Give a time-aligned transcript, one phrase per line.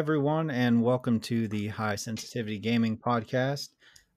[0.00, 3.68] everyone, and welcome to the High Sensitivity Gaming Podcast.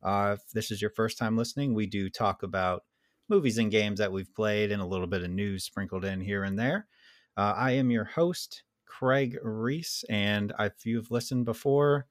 [0.02, 2.84] Uh, if this is your first time listening, we do talk about
[3.27, 6.45] movies and games that we've played and a little bit of news sprinkled in here
[6.45, 6.88] and there.
[7.35, 12.07] Uh, I am your host, Craig Reese, and if you've listened before,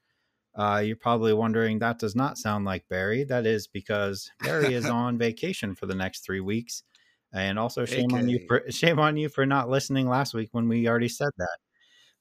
[0.54, 3.24] uh, you're probably wondering that does not sound like Barry.
[3.24, 6.82] That is because Barry is on vacation for the next three weeks.
[7.32, 8.16] And also shame AK.
[8.18, 11.30] on you for shame on you for not listening last week when we already said
[11.38, 11.56] that.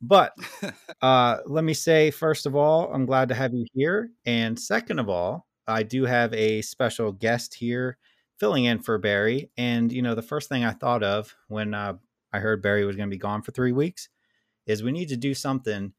[0.02, 0.34] But
[1.02, 5.00] uh, let me say first of all, I'm glad to have you here, and second
[5.00, 7.98] of all, I do have a special guest here
[8.40, 9.52] filling in for Barry.
[9.58, 11.94] And you know, the first thing I thought of when uh,
[12.34, 14.10] I heard Barry was going to be gone for three weeks
[14.66, 15.94] is we need to do something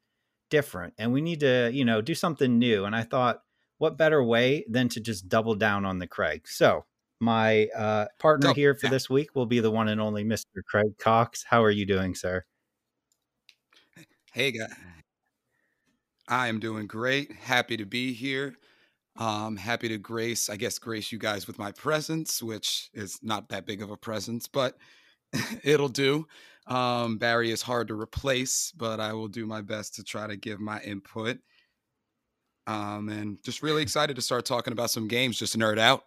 [0.50, 2.84] different, and we need to you know do something new.
[2.84, 3.42] And I thought,
[3.78, 6.48] what better way than to just double down on the Craig?
[6.48, 6.84] So
[7.20, 8.91] my uh, partner here for down.
[8.91, 10.61] this week will be the one and only Mr.
[10.69, 11.44] Craig Cox.
[11.48, 12.44] How are you doing, sir?
[14.33, 14.66] Hey, guy.
[16.27, 17.33] I am doing great.
[17.33, 18.55] Happy to be here.
[19.19, 23.50] Um, happy to grace, I guess, grace you guys with my presence, which is not
[23.50, 24.78] that big of a presence, but
[25.62, 26.27] it'll do.
[26.66, 30.36] Um, Barry is hard to replace, but I will do my best to try to
[30.36, 31.36] give my input.
[32.66, 36.05] Um, and just really excited to start talking about some games, just nerd out.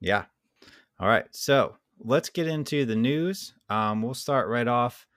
[0.00, 0.26] Yeah.
[1.00, 1.26] All right.
[1.32, 3.52] So let's get into the news.
[3.68, 5.08] Um, we'll start right off.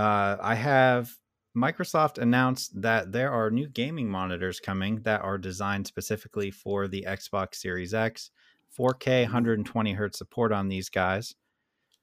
[0.00, 1.10] Uh, I have
[1.54, 7.04] Microsoft announced that there are new gaming monitors coming that are designed specifically for the
[7.06, 8.30] Xbox Series X.
[8.78, 11.34] 4K, 120 hertz support on these guys.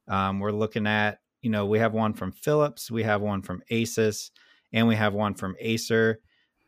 [0.08, 3.64] Um, we're looking at, you know, we have one from Philips, we have one from
[3.72, 4.30] Asus,
[4.72, 6.20] and we have one from Acer.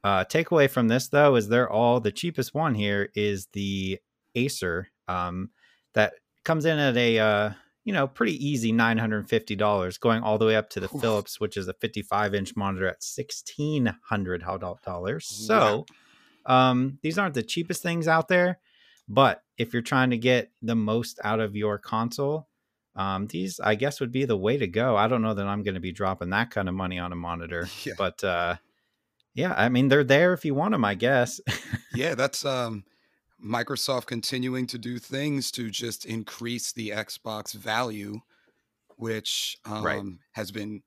[0.03, 3.99] Uh, takeaway from this though is they're all the cheapest one here is the
[4.33, 5.51] Acer um,
[5.93, 6.13] that
[6.43, 7.51] comes in at a uh,
[7.83, 10.93] you know pretty easy nine hundred fifty dollars, going all the way up to the
[10.93, 11.01] Oof.
[11.01, 14.43] Philips, which is a fifty five inch monitor at sixteen hundred
[14.85, 15.25] dollars.
[15.25, 15.85] So
[16.45, 18.59] um, these aren't the cheapest things out there,
[19.07, 22.47] but if you're trying to get the most out of your console.
[22.95, 24.97] Um, these, I guess, would be the way to go.
[24.97, 27.15] I don't know that I'm going to be dropping that kind of money on a
[27.15, 27.93] monitor, Yeah.
[27.97, 28.55] but uh,
[29.33, 31.39] yeah, I mean, they're there if you want them, I guess.
[31.93, 32.83] yeah, that's um
[33.43, 38.21] Microsoft continuing to do things to just increase the Xbox value,
[38.97, 40.19] which um Right.
[40.33, 40.83] has been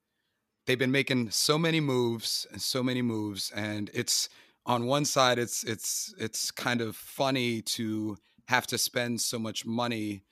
[0.66, 4.28] they've been making so many moves and so many moves and it's
[4.66, 8.16] on one side it's it's it's kind of funny to
[8.48, 10.24] have to spend so much money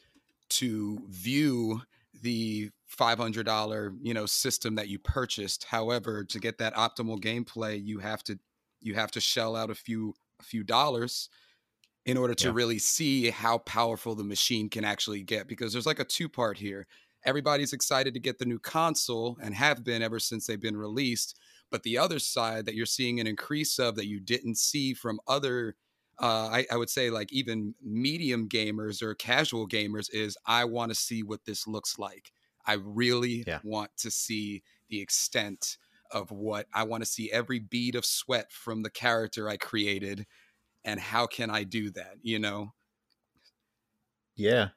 [0.48, 1.82] to view
[2.22, 7.98] the $500 you know system that you purchased however to get that optimal gameplay you
[8.00, 8.38] have to
[8.80, 11.28] you have to shell out a few a few dollars
[12.06, 12.52] in order to Yeah.
[12.52, 16.56] really see how powerful the machine can actually get because there's like a two part
[16.58, 16.86] here
[17.24, 21.38] everybody's excited to get the new console and have been ever since they've been released
[21.70, 25.20] but the other side that you're seeing an increase of that you didn't see from
[25.26, 25.76] other
[26.22, 30.90] uh, I, I would say like even medium gamers or casual gamers is i want
[30.90, 32.32] to see what this looks like
[32.66, 33.60] i really Yeah.
[33.62, 35.76] want to see the extent
[36.10, 40.26] of what i want to see every bead of sweat from the character i created
[40.84, 42.72] and how can i do that you know
[44.36, 44.70] Yeah.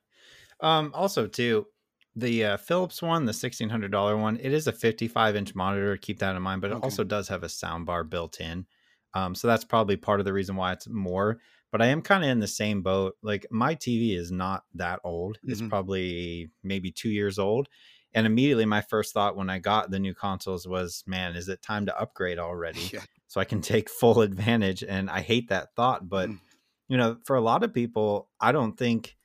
[0.62, 1.68] Um, also, too,
[2.16, 5.98] the uh, Philips one, the sixteen hundred dollar one, it is a fifty-five inch monitor.
[5.98, 6.84] Keep that in mind, but it Okay.
[6.84, 8.68] also does have a sound bar built in.
[9.16, 11.40] Um, so that's probably part of the reason why it's more.
[11.72, 13.18] But I am kind of in the same boat.
[13.24, 15.74] Like my TV is not that old; it's Mhm.
[15.74, 17.70] probably maybe two years old.
[18.14, 21.62] And immediately, my first thought when I got the new consoles was, "Man, is it
[21.62, 24.84] time to upgrade already?" yeah so I can take full advantage.
[24.84, 26.40] And I hate that thought, but Mm.
[26.90, 29.18] you know, for a lot of people, I don't think,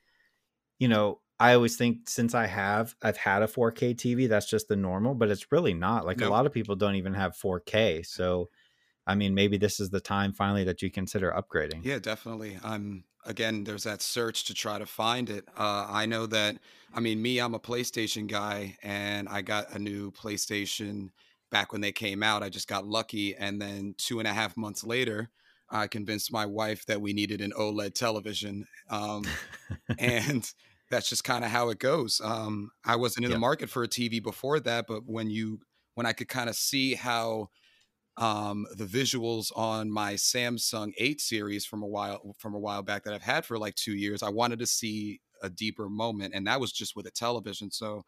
[0.79, 4.67] you know, I always think since I have, I've had a 4K TV, that's just
[4.67, 6.05] the normal, but it's really not.
[6.05, 8.03] Like a lot of people don't even have 4K.
[8.03, 8.49] So,
[9.09, 11.83] I mean, maybe this is the time finally that you consider upgrading.
[11.83, 12.57] Yeah, definitely.
[12.61, 13.63] I'm again.
[13.63, 15.45] There's that search to try to find it.
[15.55, 16.57] Uh, I know that.
[16.93, 21.09] I mean, me, I'm a PlayStation guy, and I got a new PlayStation
[21.51, 22.43] back when they came out.
[22.43, 25.29] I just got lucky, and then two and a half months later,
[25.69, 29.39] I convinced my wife that we needed an OLED television, um,
[29.97, 30.51] and
[30.89, 32.19] that's just kind of how it goes.
[32.21, 33.31] Um, I wasn't in Yep.
[33.31, 35.61] the market for a TV before that, but when you
[35.95, 37.49] when I could kind of see how
[38.19, 43.03] um, the visuals on my Samsung 8 series from a while from a while back
[43.05, 44.21] that I've had for like 2 years.
[44.23, 47.71] I wanted to see a deeper moment and that was just with a television.
[47.71, 48.03] So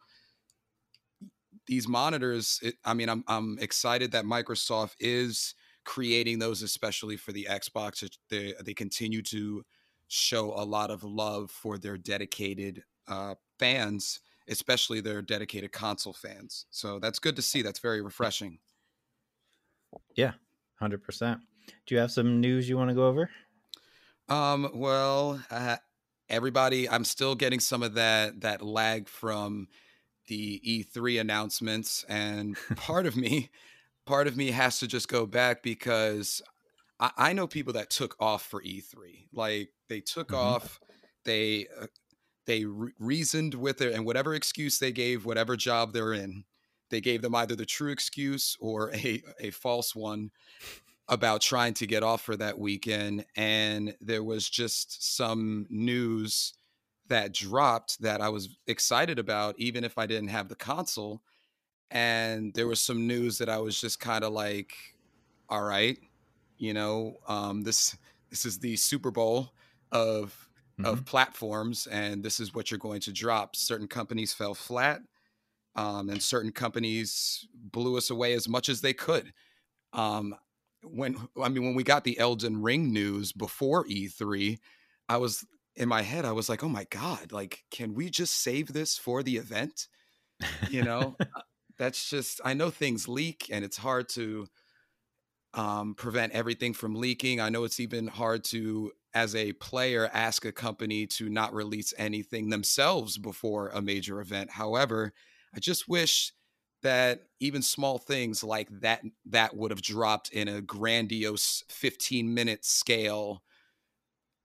[1.66, 5.54] these monitors it, I mean I'm I'm excited that Microsoft is
[5.84, 8.08] creating those especially for the Xbox.
[8.30, 9.64] They they continue to
[10.08, 16.66] show a lot of love for their dedicated uh, fans, especially their dedicated console fans.
[16.70, 17.62] So that's good to see.
[17.62, 18.58] That's very refreshing.
[20.16, 20.32] Yeah,
[20.78, 21.40] hundred percent.
[21.86, 23.30] Do you have some news you want to go over?
[24.28, 25.76] Um, well, uh,
[26.28, 29.68] everybody, I'm still getting some of that that lag from
[30.28, 33.50] the E3 announcements, and part of me,
[34.06, 36.42] part of me has to just go back because
[37.00, 39.28] I, I know people that took off for E3.
[39.32, 40.38] Like they took Mhm.
[40.38, 40.80] off,
[41.24, 41.86] they uh,
[42.46, 46.44] they re- reasoned with it, and whatever excuse they gave, whatever job they're in,
[46.92, 50.32] they gave them either the true excuse or a a false one
[51.08, 53.26] about trying to get off for that weekend.
[53.36, 56.54] And there was just some news
[57.06, 61.22] that dropped that I was excited about, even if I didn't have the console.
[61.90, 64.74] And there was some news that I was just kind of like,
[65.48, 65.98] all right,
[66.56, 67.96] you know, um, this
[68.30, 69.54] this is the Super Bowl
[69.92, 70.48] of
[70.84, 71.04] of Mhm.
[71.04, 73.56] platforms, and this is what you're going to drop.
[73.56, 75.02] Certain companies fell flat,
[75.76, 79.32] um, and certain companies blew us away as much as they could.
[79.92, 80.34] Um,
[80.84, 84.58] when I mean, when we got the Elden Ring news before E3,
[85.08, 85.44] I was
[85.76, 88.98] in my head, I was like, oh my God, like, can we just save this
[88.98, 89.88] for the event?
[90.68, 91.42] You know, Uh,
[91.78, 94.46] that's just, I know things leak and it's hard to
[95.54, 97.40] um, prevent everything from leaking.
[97.40, 101.92] I know it's even hard to, as a player, ask a company to not release
[101.98, 104.50] anything themselves before a major event.
[104.50, 105.12] However,
[105.54, 106.32] I just wish
[106.82, 112.64] that even small things like that that would have dropped in a grandiose 15 minute
[112.64, 113.42] scale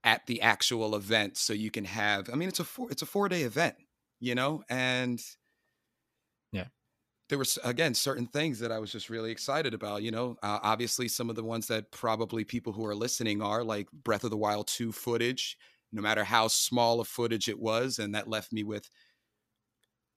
[0.04, 3.06] at the actual event so you can have i mean it's a four it's a
[3.06, 3.76] four day event
[4.20, 5.20] you know and
[6.52, 6.68] Yeah.
[7.28, 10.02] there was again certain things that I was just really excited about.
[10.02, 13.62] You know, uh, obviously some of the ones that probably people who are listening are
[13.62, 15.56] like Breath of the Wild 2 footage,
[15.92, 18.90] no matter how small a footage it was, and that left me with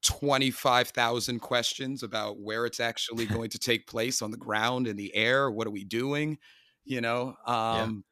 [0.03, 5.15] 25,000 questions about where it's actually going to take place on the ground in the
[5.15, 6.37] air, what are we doing,
[6.83, 7.35] you know?
[7.45, 8.03] Um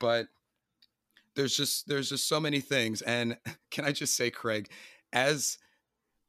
[0.00, 0.28] but
[1.34, 3.36] there's just there's just so many things and
[3.70, 4.70] can I just say Craig
[5.12, 5.58] as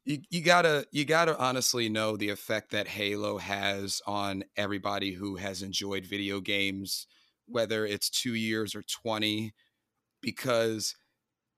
[0.06, 5.36] you, you gotta you gotta honestly know the effect that halo has on everybody who
[5.36, 7.08] has enjoyed video games
[7.48, 9.54] whether it's two years or 20
[10.22, 10.96] because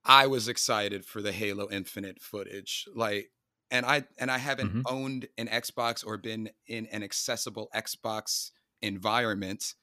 [0.04, 3.30] i was excited for the halo infinite footage like
[3.72, 4.82] and i and i haven't Mhm.
[4.86, 9.74] owned an xbox or been in an accessible xbox environment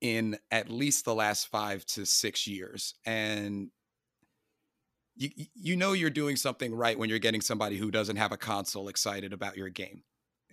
[0.00, 3.70] in at least the last five to six years and
[5.16, 8.36] you you know you're doing something right when you're getting somebody who doesn't have a
[8.36, 10.02] console excited about your game.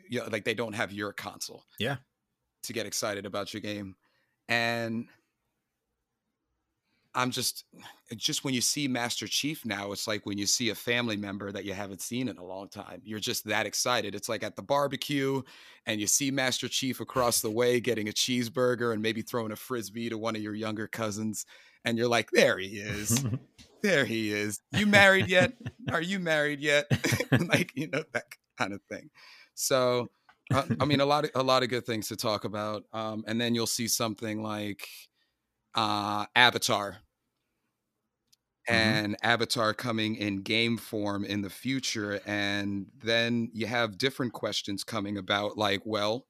[0.07, 1.65] You know, like they don't have your console.
[1.79, 1.97] Yeah.
[2.63, 3.95] To get excited about your game.
[4.47, 5.07] And
[7.13, 7.65] I'm just
[8.15, 11.51] just when you see Master Chief now, it's like when you see a family member
[11.51, 13.01] that you haven't seen in a long time.
[13.03, 14.15] You're just that excited.
[14.15, 15.41] It's like at the barbecue
[15.85, 19.55] and you see Master Chief across the way getting a cheeseburger and maybe throwing a
[19.55, 21.45] frisbee to one of your younger cousins
[21.83, 23.25] and you're like, "There he is."
[23.81, 24.61] there he is.
[24.71, 25.53] You married yet?
[25.91, 26.85] Are you married yet?
[27.47, 28.25] like you know that
[28.57, 29.09] kind of thing.
[29.55, 30.09] So,
[30.53, 32.83] uh, I mean, a lot of a lot of good things to talk about.
[32.93, 34.87] Um, and then you'll see something like
[35.75, 36.99] uh, Avatar,
[38.71, 39.01] Mhm.
[39.01, 44.83] and Avatar coming in game form in the future, and then you have different questions
[44.83, 46.27] coming about, like, well.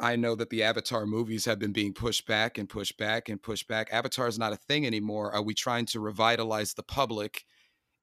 [0.00, 3.42] I know that the Avatar movies have been being pushed back and pushed back and
[3.42, 3.88] pushed back.
[3.92, 5.32] Avatar is not a thing anymore.
[5.32, 7.44] Are we trying to revitalize the public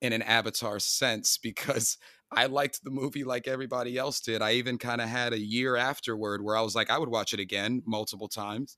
[0.01, 1.38] in an Avatar sense?
[1.43, 1.98] Because
[2.31, 4.41] I liked the movie like everybody else did.
[4.41, 7.34] I even kind of had a year afterward where I was like, I would watch
[7.34, 8.77] it again multiple times.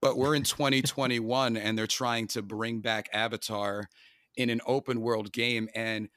[0.00, 3.88] But we're in 2021 and they're trying to bring back Avatar
[4.36, 5.68] in an open world game.
[5.74, 6.08] And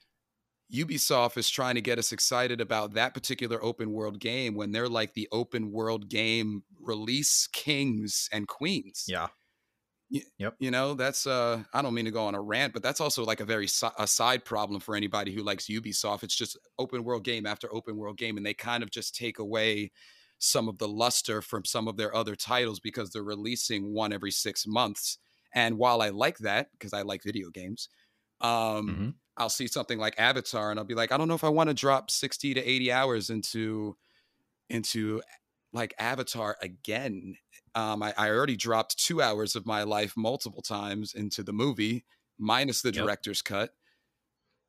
[0.73, 4.89] Ubisoft is trying to get us excited about that particular open world game when they're
[4.89, 9.05] like the open world game release kings and queens.
[10.09, 10.29] yeah.
[10.37, 10.55] Yep.
[10.59, 13.23] You know, that's uh I don't mean to go on a rant, but that's also
[13.25, 16.23] like a very si- a side problem for anybody who likes Ubisoft.
[16.23, 19.39] It's just open world game after open world game and they kind of just take
[19.39, 19.91] away
[20.39, 24.31] some of the luster from some of their other titles because they're releasing one every
[24.31, 25.17] 6 months.
[25.53, 27.89] And while I like that because I like video games,
[28.41, 29.13] um Mhm.
[29.37, 31.69] I'll see something like Avatar and I'll be like, I don't know if I want
[31.69, 33.97] to drop 60 to 80 hours into
[34.69, 35.21] into
[35.73, 37.37] like Avatar again.
[37.75, 42.05] Um, I, I already dropped two hours of my life multiple times into the movie,
[42.37, 43.13] minus the Yep.
[43.13, 43.73] director's cut.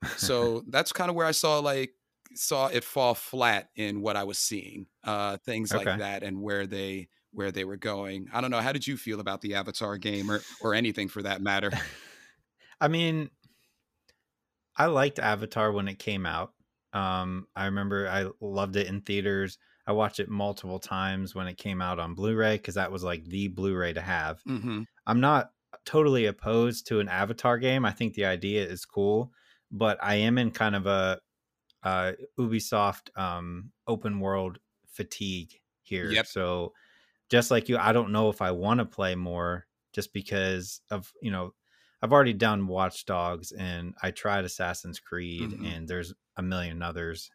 [0.17, 1.95] So that's kind of where I saw like
[2.37, 4.87] saw it fall flat in what I was seeing.
[5.03, 5.85] Uh things Okay.
[5.85, 8.29] like that and where they where they were going.
[8.33, 8.61] I don't know.
[8.61, 11.71] How did you feel about the Avatar game or or anything for that matter?
[12.81, 13.31] I mean,
[14.77, 16.53] I liked Avatar when it came out.
[16.93, 19.59] Um, I remember I loved it in theaters.
[19.87, 23.25] I watched it multiple times when it came out on Blu-ray because that was like
[23.25, 24.43] the Blu-ray to have.
[24.49, 24.83] Mm-hmm.
[25.07, 25.51] I'm not
[25.85, 27.85] totally opposed to an Avatar game.
[27.85, 29.33] I think the idea is cool,
[29.71, 31.21] but I am in kind of a
[31.85, 36.11] uh, Ubisoft um, open world fatigue here.
[36.11, 36.25] Yep.
[36.25, 36.75] So
[37.31, 41.13] just like you, I don't know if I want to play more just because of
[41.23, 41.55] you know
[42.03, 45.65] I've already done Watch Dogs and I tried Assassin's Creed Mhm.
[45.65, 47.31] and there's a million others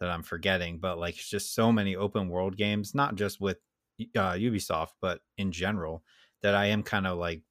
[0.00, 3.58] that I'm forgetting, but like it's just so many open world games, not just with
[4.16, 6.04] uh, Ubisoft, but in general,
[6.42, 7.42] that I am kind of like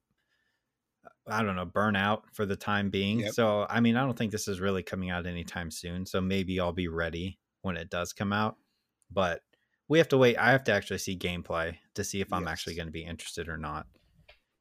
[1.26, 3.20] I don't know, burnout for the time being.
[3.20, 3.32] Yep.
[3.32, 6.06] So I mean, I don't think this is really coming out anytime soon.
[6.06, 8.56] So maybe I'll be ready when it does come out.
[9.10, 9.42] But
[9.88, 10.36] we have to wait.
[10.36, 13.48] I have to actually see gameplay to see if I'm actually going to be interested
[13.48, 13.86] or not.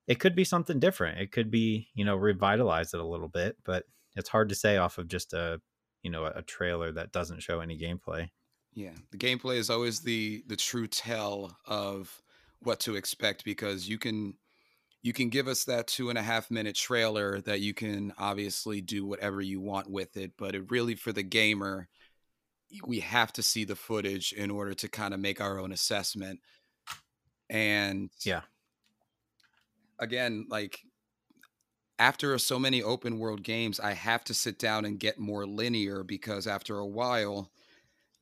[0.07, 1.19] It could be something different.
[1.19, 4.77] It could be, you know, revitalize it a little bit, but it's hard to say
[4.77, 5.61] off of just a,
[6.03, 8.29] you know, a trailer that doesn't show any gameplay.
[8.73, 12.21] Yeah, the gameplay is always the the true tell of
[12.59, 14.35] what to expect because you can
[15.03, 18.81] you can give us that two and a half minute trailer that you can obviously
[18.81, 21.89] do whatever you want with it, but it really for the gamer,
[22.85, 26.39] we have to see the footage in order to kind of make our own assessment.
[27.49, 28.43] And Yeah.
[29.99, 30.79] again, like
[31.99, 36.03] after so many open world games, I have to sit down and get more linear
[36.03, 37.51] because after a while,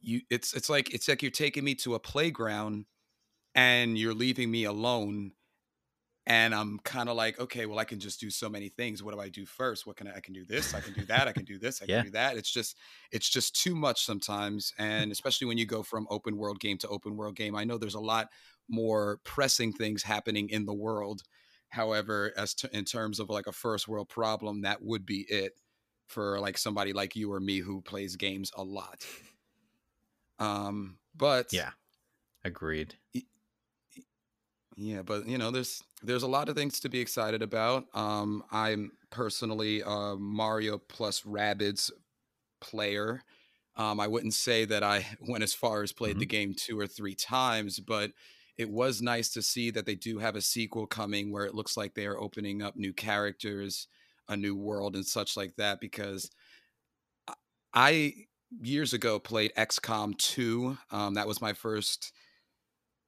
[0.01, 2.85] you it's it's like it's like you're taking me to a playground
[3.55, 5.33] and you're leaving me alone
[6.29, 9.03] and I'm kind of like, okay, well, I can just do so many things.
[9.03, 9.87] What do I do first?
[9.87, 11.81] What can I, I can do this, I can do that, I can do this,
[11.81, 12.37] I can do that.
[12.37, 12.77] It's just
[13.11, 16.87] it's just too much sometimes, and especially when you go from open world game to
[16.87, 17.55] open world game.
[17.55, 18.29] I know there's a lot
[18.69, 21.23] more pressing things happening in the world.
[21.69, 25.53] However, as to, in terms of like a first world problem, that would be it
[26.07, 29.05] for like somebody like you or me who plays games a lot.
[30.39, 31.71] Um, but Yeah.
[32.43, 32.97] Agreed.
[34.81, 37.85] Yeah, but you know, there's there's a lot of things to be excited about.
[37.93, 41.91] Um, I'm personally a Mario plus Rabbids
[42.61, 43.23] player.
[43.75, 46.87] Um, I wouldn't say that I went as far as played the game two or
[46.87, 48.13] three times, but
[48.57, 51.77] it was nice to see that they do have a sequel coming where it looks
[51.77, 53.87] like they are opening up new characters,
[54.29, 55.81] a new world, and such like that.
[55.81, 56.31] Because
[57.27, 57.35] I-
[57.73, 58.13] I
[58.61, 60.77] years ago played XCOM 2.
[60.91, 62.11] Um, that was my first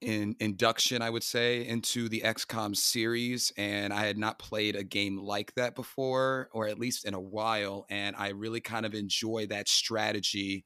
[0.02, 4.84] in induction, I would say, into the XCOM series, and I had not played a
[4.84, 7.86] game like that before, or at least in a while.
[7.90, 10.64] And I really kind of enjoy that strategy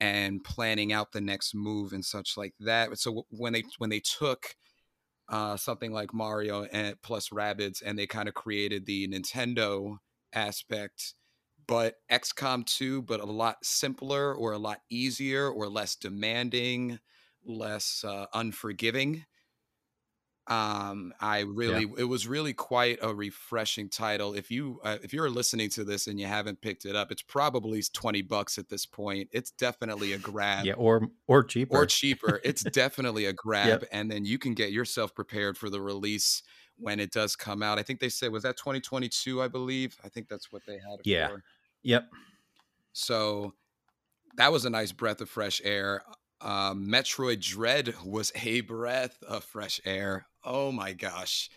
[0.00, 2.98] and planning out the next move and such like that.
[2.98, 4.54] So when they when they took
[5.28, 9.96] uh, something like Mario and plus Rabbids, and they kind of created the Nintendo
[10.32, 11.14] aspect,
[11.66, 16.98] but XCOM 2, but a lot simpler or a lot easier or less demanding,
[17.44, 19.24] less uh, unforgiving.
[20.46, 24.34] Um, I really, it was really quite a refreshing title.
[24.34, 27.22] If you, uh, if you're listening to this and you haven't picked it up, it's
[27.22, 29.28] probably 20 bucks at this point.
[29.30, 31.76] It's definitely a grab Yeah, or or cheaper.
[31.76, 32.40] or cheaper.
[32.44, 36.42] It's definitely a grab, and then you can get yourself prepared for the release
[36.78, 37.78] when it does come out.
[37.78, 39.98] I think they said was that 2022, I believe.
[40.02, 41.28] I think that's what they had Yeah.
[41.28, 41.44] for.
[41.84, 42.08] yep.
[42.92, 43.52] So
[44.36, 46.02] that was a nice breath of fresh air.
[46.40, 50.26] Uh, Metroid Dread was a breath of fresh air.
[50.44, 51.50] Oh my gosh.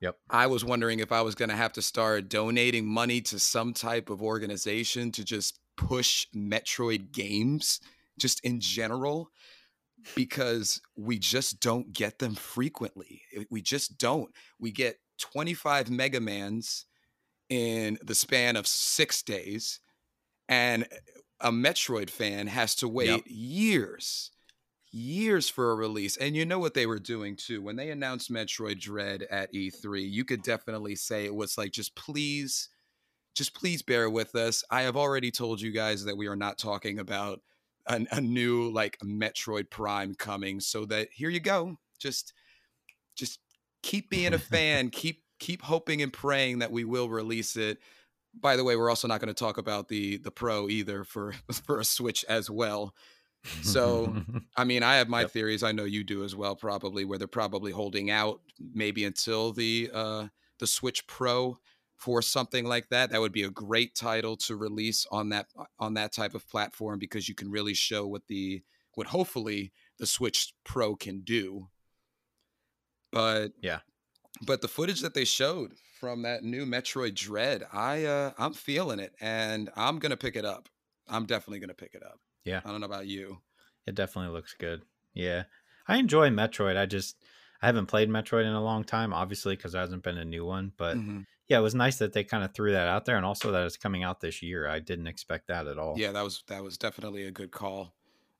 [0.00, 0.16] Yep.
[0.30, 3.74] I was wondering if I was going to have to start donating money to some
[3.74, 7.80] type of organization to just push Metroid games,
[8.18, 9.30] just in general,
[10.14, 13.22] because we just don't get them frequently.
[13.50, 14.30] We just don't.
[14.58, 16.86] We get 25 Mega Mans
[17.50, 19.80] in the span of six days,
[20.48, 20.86] and
[21.40, 23.22] a Metroid fan has to wait Yep.
[23.26, 24.30] years,
[24.92, 26.16] years for a release.
[26.16, 27.62] And you know what they were doing too.
[27.62, 31.94] When they announced Metroid Dread at E3, you could definitely say it was like, just
[31.94, 32.68] please,
[33.34, 34.64] just please bear with us.
[34.70, 37.40] I have already told you guys that we are not talking about
[37.86, 40.60] an, a new like Metroid Prime coming.
[40.60, 41.78] So that here you go.
[41.98, 42.34] Just,
[43.16, 43.40] just
[43.82, 44.90] keep being a fan.
[44.90, 47.78] keep keep hoping and praying that we will release it
[48.34, 51.32] by the way, we're also not going to talk about the the Pro either for
[51.64, 52.94] for a Switch as well.
[53.60, 54.18] So,
[54.56, 55.30] I mean, I have my Yep.
[55.30, 55.62] theories.
[55.62, 57.04] I know you do as well, probably.
[57.04, 61.58] Where they're probably holding out maybe until the uh, the Switch Pro
[61.96, 63.10] for something like that.
[63.10, 66.98] That would be a great title to release on that on that type of platform
[66.98, 68.62] because you can really show what the
[68.94, 71.68] what hopefully the Switch Pro can do.
[73.12, 73.80] But Yeah.
[74.46, 78.98] but the footage that they showed from that new Metroid Dread, I uh I'm feeling
[78.98, 80.68] it and I'm gonna pick it up.
[81.06, 82.18] I'm definitely gonna pick it up.
[82.44, 82.62] Yeah.
[82.64, 83.38] I don't know about you.
[83.86, 84.82] it definitely looks good.
[85.12, 85.44] Yeah,
[85.86, 86.76] I enjoy Metroid.
[86.76, 87.16] I just
[87.60, 90.46] I haven't played Metroid in a long time, obviously, because there hasn't been a new
[90.46, 90.72] one.
[90.76, 91.20] But mm-hmm.
[91.48, 93.66] yeah, it was nice that they kind of threw that out there, and also that
[93.66, 94.66] it's coming out this year.
[94.66, 95.98] I didn't expect that at all.
[95.98, 97.92] Yeah, that was that was definitely a good call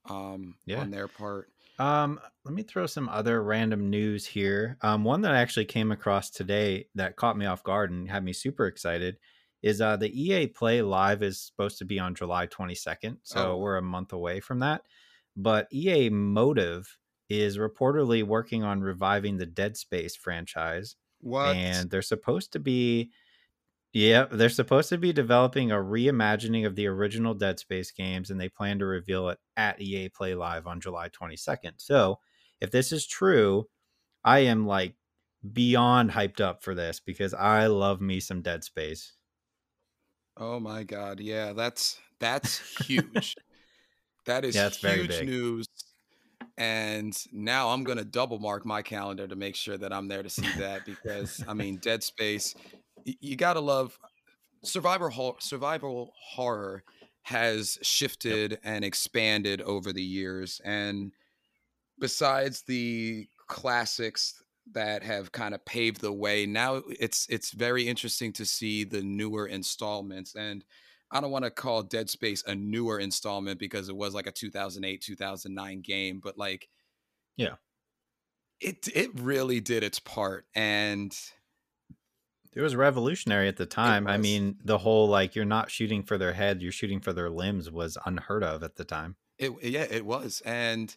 [0.09, 0.81] um, yeah.
[0.81, 1.51] on their part.
[1.81, 4.77] Um, let me throw some other random news here.
[4.83, 8.23] Um, one that I actually came across today that caught me off guard and had
[8.23, 9.17] me super excited
[9.63, 13.57] is uh, the EA Play Live is supposed to be on July 22nd, so oh.
[13.57, 14.83] we're a month away from that.
[15.35, 16.99] But EA Motive
[17.31, 20.97] is reportedly working on reviving the Dead Space franchise.
[21.23, 21.57] What?
[21.57, 23.11] And they're supposed to be
[23.93, 28.41] yeah, they're supposed to be developing a reimagining of the original Dead Space games, and
[28.41, 31.73] they plan to reveal it at EA Play Live on July 22nd.
[31.79, 32.21] So,
[32.61, 33.67] if this is true,
[34.25, 34.95] I am like
[35.53, 39.15] beyond hyped up for this because I love me some Dead Space.
[40.37, 43.35] Oh my god, yeah, that's that's huge.
[44.27, 45.67] that is yeah, huge news.
[46.57, 50.31] And now I'm gonna double mark my calendar to make sure that I'm there to
[50.31, 52.55] see that because I mean, Dead Space
[53.05, 53.99] you gotta love
[54.63, 56.83] survival survival horror
[57.23, 58.61] has shifted yep.
[58.65, 61.13] and expanded over the years and
[61.99, 64.43] besides the classics
[64.73, 69.03] that have kind of paved the way now it's it's very interesting to see the
[69.03, 70.65] newer installments and
[71.13, 74.33] I don't want to call Dead Space a newer installment because it was like a
[74.33, 76.69] 2008 2009 game but like
[77.37, 77.55] yeah
[78.61, 81.17] it it really did its part and
[82.53, 84.07] it was revolutionary at the time.
[84.07, 87.31] I mean, the whole like you're not shooting for their head, you're shooting for their
[87.31, 89.17] limbs was unheard of at the time.
[89.39, 90.43] It yeah, it was.
[90.45, 90.95] And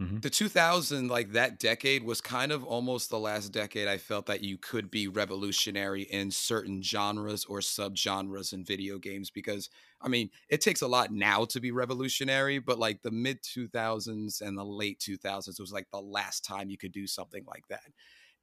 [0.00, 0.18] mm-hmm.
[0.18, 4.42] the 2000 like that decade was kind of almost the last decade I felt that
[4.42, 9.70] you could be revolutionary in certain genres or subgenres in video games because
[10.02, 14.42] I mean, it takes a lot now to be revolutionary, but like the mid 2000s
[14.42, 17.80] and the late 2000s was like the last time you could do something like that.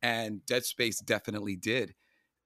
[0.02, 1.94] And Dead Space definitely did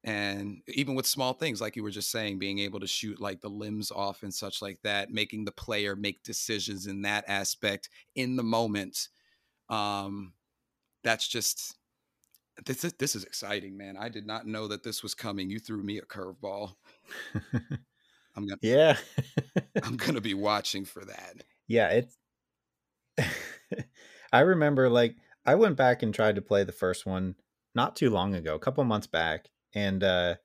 [0.04, 3.42] and even with small things like you were just saying being able to shoot like
[3.42, 7.90] the limbs off and such like that making the player make decisions in that aspect
[8.16, 9.08] in the moment
[9.70, 10.34] um
[11.04, 11.78] that's just
[12.66, 13.98] this is this is exciting man.
[13.98, 15.50] I did not know that this was coming.
[15.50, 16.74] You threw me a curveball.
[18.36, 18.98] I'm gonna yeah.
[19.84, 21.44] I'm gonna be watching for that.
[21.68, 22.18] Yeah it's
[24.34, 27.36] i remember like i went back and tried to play the first one
[27.76, 30.36] not too long ago a couple months back and uh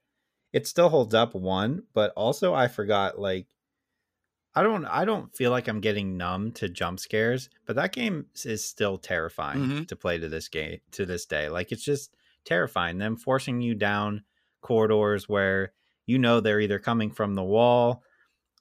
[0.53, 3.47] it still holds up one but also i forgot like
[4.55, 8.25] i don't i don't feel like i'm getting numb to jump scares but that game
[8.47, 9.83] is still terrifying mm-hmm.
[9.85, 11.51] to play to this game to this day.
[11.51, 14.25] Like it's just terrifying them forcing you down
[14.63, 15.73] corridors where
[16.07, 18.03] you know they're either coming from the wall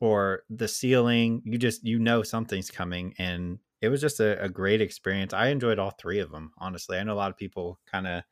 [0.01, 1.41] or the ceiling.
[1.45, 5.34] You just you know something's coming and it was just a, a great experience.
[5.34, 6.97] I enjoyed all three of them honestly.
[6.97, 8.23] I know a lot of people kind of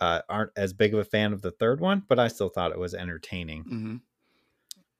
[0.00, 2.72] uh, aren't as big of a fan of the third one, but I still thought
[2.72, 3.64] it was entertaining.
[3.64, 3.96] Mm-hmm.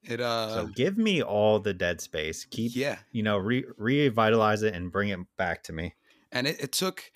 [0.08, 2.44] It uh, so give me all the Dead Space.
[2.44, 5.94] Keep yeah, you know, re revitalize it and bring it back to me.
[6.32, 7.10] And it, it took,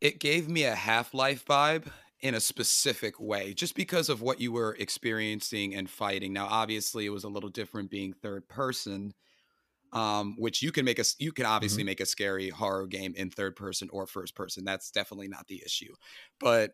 [0.00, 1.86] it gave me a Half Life vibe
[2.20, 6.32] in a specific way, just because of what you were experiencing and fighting.
[6.32, 9.14] Now, obviously, it was a little different being third person.
[9.92, 11.90] Um, which you can make a you can obviously mm-hmm.
[11.90, 14.64] make a scary horror game in third person or first person.
[14.64, 15.94] That's definitely not the issue.
[16.40, 16.72] But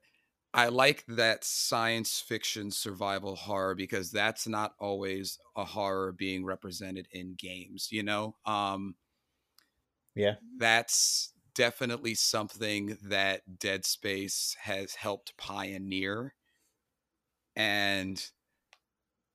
[0.52, 7.06] I like that science fiction survival horror because that's not always a horror being represented
[7.12, 8.36] in games, you know?
[8.44, 8.96] Um
[10.14, 10.36] yeah.
[10.56, 16.34] That's definitely something that Dead Space has helped pioneer.
[17.56, 18.32] And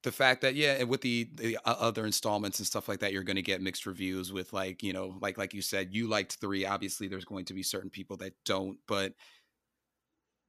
[0.04, 3.23] the fact that yeah, and with the, the other installments and stuff like that, you're
[3.23, 6.36] going to get mixed reviews with like you know, like like you said, you liked
[6.36, 6.65] three.
[6.65, 9.13] Obviously, there's going to be certain people that don't, but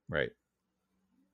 [0.08, 0.30] right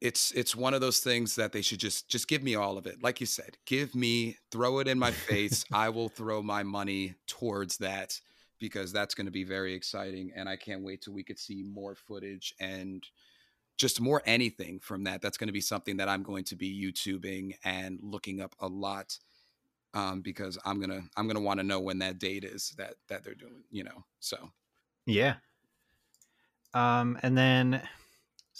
[0.03, 2.87] it's it's one of those things that they should just just give me all of
[2.87, 3.01] it.
[3.03, 5.65] Like you said give me throw it in my face.
[5.73, 8.21] I will throw my money towards that
[8.59, 11.65] because that's going to be very exciting and i can't wait till we could see
[11.65, 13.05] more footage and
[13.77, 15.21] just more anything from that.
[15.21, 18.67] That's going to be something that i'm going to be youtubing and looking up a
[18.67, 19.17] lot
[19.95, 23.23] um, because i'm gonna i'm gonna want to know when that date is that that
[23.23, 24.51] they're doing you know so.
[25.07, 25.35] Yeah.
[26.75, 27.83] Um and then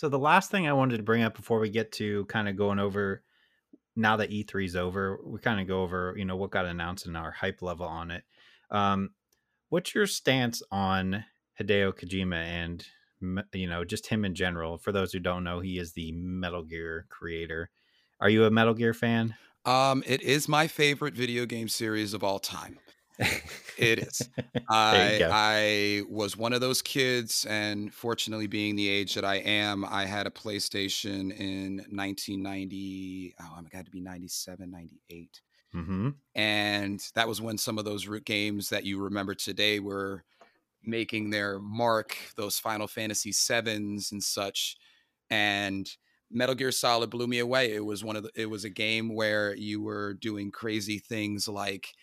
[0.03, 2.57] so the last thing I wanted to bring up before we get to kind of
[2.57, 3.23] going over
[3.95, 7.07] now that E3 is over, we kind of go over, you know, what got announced
[7.07, 8.25] and our hype level on it.
[8.73, 9.11] Um,
[9.69, 11.25] what's your stance on
[11.61, 12.85] Hideo Kojima and
[13.53, 14.77] you know just him in general?
[14.77, 17.71] For those who don't know, he is the Metal Gear creator.
[18.19, 19.37] Are you a Metal Gear fan?
[19.65, 22.81] Um, it is my favorite video game series of all time.
[23.79, 24.29] It is.
[24.69, 29.85] I I was one of those kids, and fortunately, being the age that I am,
[29.85, 33.35] I had a PlayStation in 1990.
[33.41, 35.41] Oh, I'm got to be 97, 98.
[35.75, 36.11] Mm-hmm.
[36.35, 40.25] And that was when some of those root games that you remember today were
[40.85, 44.77] making their mark, those Final Fantasy sevens and such.
[45.31, 45.89] And
[46.31, 47.73] Metal Gear Solid blew me away.
[47.73, 51.49] It was one of the, it was a game where you were doing crazy things
[51.49, 51.95] like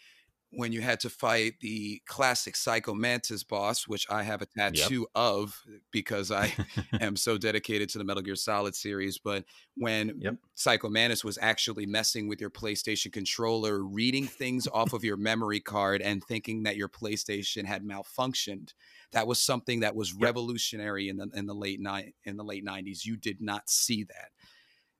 [0.51, 5.01] when you had to fight the classic Psycho Mantis boss, which I have a tattoo
[5.01, 5.07] yep.
[5.13, 6.53] of eh, because I
[6.99, 9.19] am so dedicated to the Metal Gear Solid series.
[9.19, 10.35] But when yep.
[10.55, 15.59] Psycho Mantis was actually messing with your PlayStation controller, reading things off of your memory
[15.59, 18.73] card and thinking that your PlayStation had malfunctioned,
[19.11, 20.23] that was something that was yep.
[20.23, 23.05] revolutionary in the in the late ni- in the late nineties.
[23.05, 24.29] You did not see that,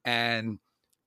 [0.06, 0.60] and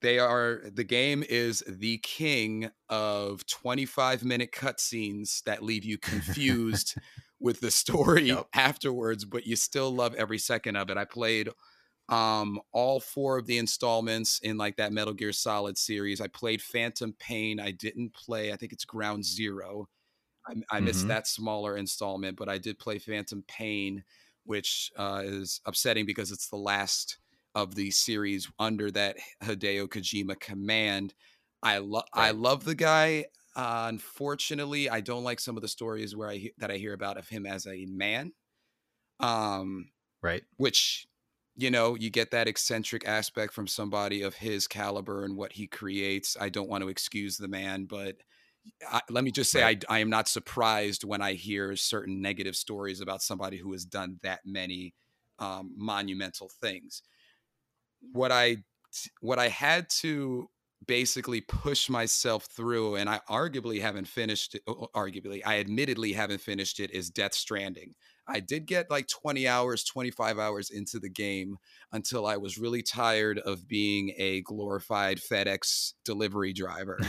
[0.03, 6.97] they are the game is the king of 25 minute cutscenes that leave you confused
[7.41, 8.47] with the story yep.
[8.55, 10.97] afterwards, but you still love every second of it.
[10.97, 11.49] I played
[12.09, 16.21] um all four of the installments in like that Metal Gear Solid series.
[16.21, 17.61] I played Phantom Pain.
[17.61, 19.88] I didn't play, I think it's Ground Zero.
[20.47, 20.87] I, I mm-hmm.
[20.87, 24.03] missed that smaller installment, but I did play Phantom Pain,
[24.45, 27.19] which uh, is upsetting because it's the last
[27.55, 31.15] of the series under that Hideo Kojima command.
[31.62, 32.29] I love right.
[32.29, 33.27] I love the guy.
[33.55, 37.19] Uh, unfortunately, I don't like some of the stories where I that I hear about
[37.19, 38.33] of him as a man.
[39.21, 39.91] Um,
[40.23, 40.43] right.
[40.57, 41.07] Which
[41.55, 45.67] you know, you get that eccentric aspect from somebody of his caliber and what he
[45.67, 46.37] creates.
[46.41, 48.17] I don't want to excuse the man, but
[48.88, 49.85] I, let me just say right.
[49.88, 53.85] I, I am not surprised when I hear certain negative stories about somebody who has
[53.85, 54.95] done that many
[55.38, 57.03] um, monumental things
[58.12, 58.59] what I
[59.21, 60.49] what I had to
[60.87, 66.81] basically push myself through and I arguably haven't finished it arguably I admittedly haven't finished
[66.81, 67.95] it is Death Stranding.
[68.29, 71.57] I did get like 20 hours, 25 hours into the game
[71.91, 77.01] until I was really tired of being a glorified FedEx delivery driver.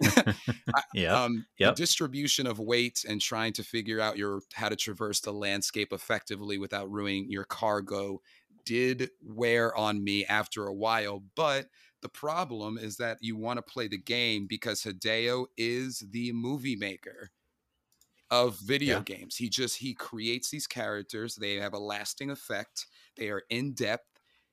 [0.94, 1.24] yeah.
[1.24, 1.76] um, yep.
[1.76, 6.58] distribution of weight and trying to figure out your how to traverse the landscape effectively
[6.58, 8.20] without ruining your cargo
[8.64, 11.22] did wear on me after a while.
[11.34, 11.68] But
[12.02, 16.76] the problem is that you want to play the game because Hideo is the movie
[16.76, 17.30] maker
[18.30, 19.02] of video yeah.
[19.02, 19.36] games.
[19.36, 21.34] He just he creates these characters.
[21.34, 22.86] They have a lasting effect.
[23.16, 24.06] They are in depth.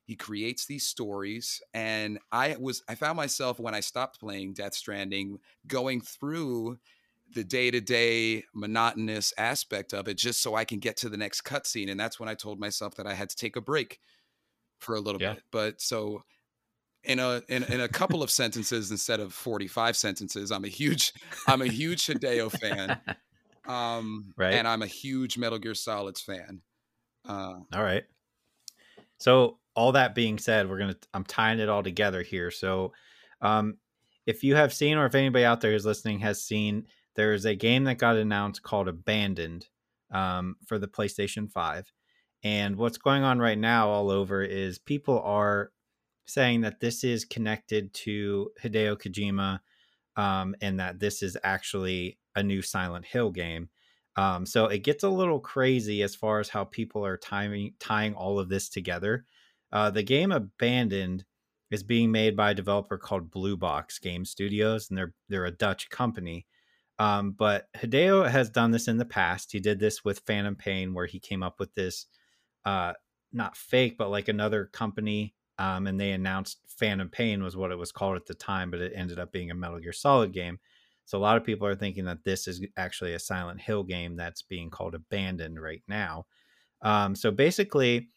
[0.04, 4.74] He creates these stories and I was I found myself when I stopped playing Death
[4.74, 6.80] Stranding going through
[7.34, 11.92] the day-to-day monotonous aspect of it just so I can get to the next cutscene.
[11.92, 14.00] And that's when I told myself that I had to take a break
[14.80, 15.34] for a little yeah.
[15.34, 15.44] bit.
[15.52, 16.24] But so
[17.04, 21.14] in a in, in a couple of sentences instead of 45 sentences, I'm a huge
[21.48, 23.00] I'm a huge Hideo fan.
[23.66, 24.54] Um right.
[24.54, 26.62] and I'm a huge Metal Gear Solids fan.
[27.28, 28.06] Uh all right.
[29.18, 32.50] So all that being said, we're gonna I'm tying it all together here.
[32.50, 32.94] So
[33.42, 33.78] um
[34.26, 36.86] if you have seen or if anybody out there who's listening has seen
[37.18, 39.68] there's a game that got announced called Abandoned
[40.12, 41.92] um, for the PlayStation 5.
[42.44, 45.72] And what's going on right now all over is people are
[46.28, 49.60] saying that this is connected to Hideo Kojima
[50.16, 53.70] um, and that this is actually a new Silent Hill game.
[54.16, 58.14] Um, so it gets a little crazy as far as how people are tying tying
[58.14, 59.26] all of this together.
[59.72, 61.26] Uh, the game Abandoned
[61.70, 65.52] is being made by a developer called Blue Box Game Studios, and they're they're a
[65.52, 66.46] Dutch company.
[67.00, 69.52] Um, but Hideo has done this in the past.
[69.52, 72.08] He did this with Phantom Pain, where he came up with this,
[72.66, 72.94] uh,
[73.32, 75.36] not fake, but like another company.
[75.60, 78.82] Um, and they announced Phantom Pain was what it was called at the time, but
[78.82, 80.60] it ended up being a Metal Gear Solid game.
[81.06, 84.16] So a lot of people are thinking that this is actually a Silent Hill game
[84.16, 86.26] that's being called Abandoned right now.
[86.82, 88.10] Um, so basically,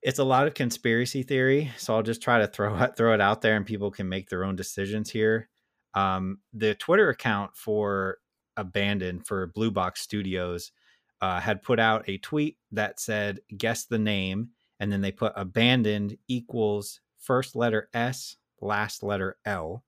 [0.00, 1.70] it's a lot of conspiracy theory.
[1.78, 4.44] So I'll just try to throw throw it out there, and people can make their
[4.44, 5.48] own decisions here.
[5.94, 8.18] Um, the Twitter account for
[8.56, 10.72] Abandoned for Blue Box Studios
[11.20, 14.50] uh, had put out a tweet that said, guess the name.
[14.80, 19.84] And then they put abandoned equals first letter S, last letter L,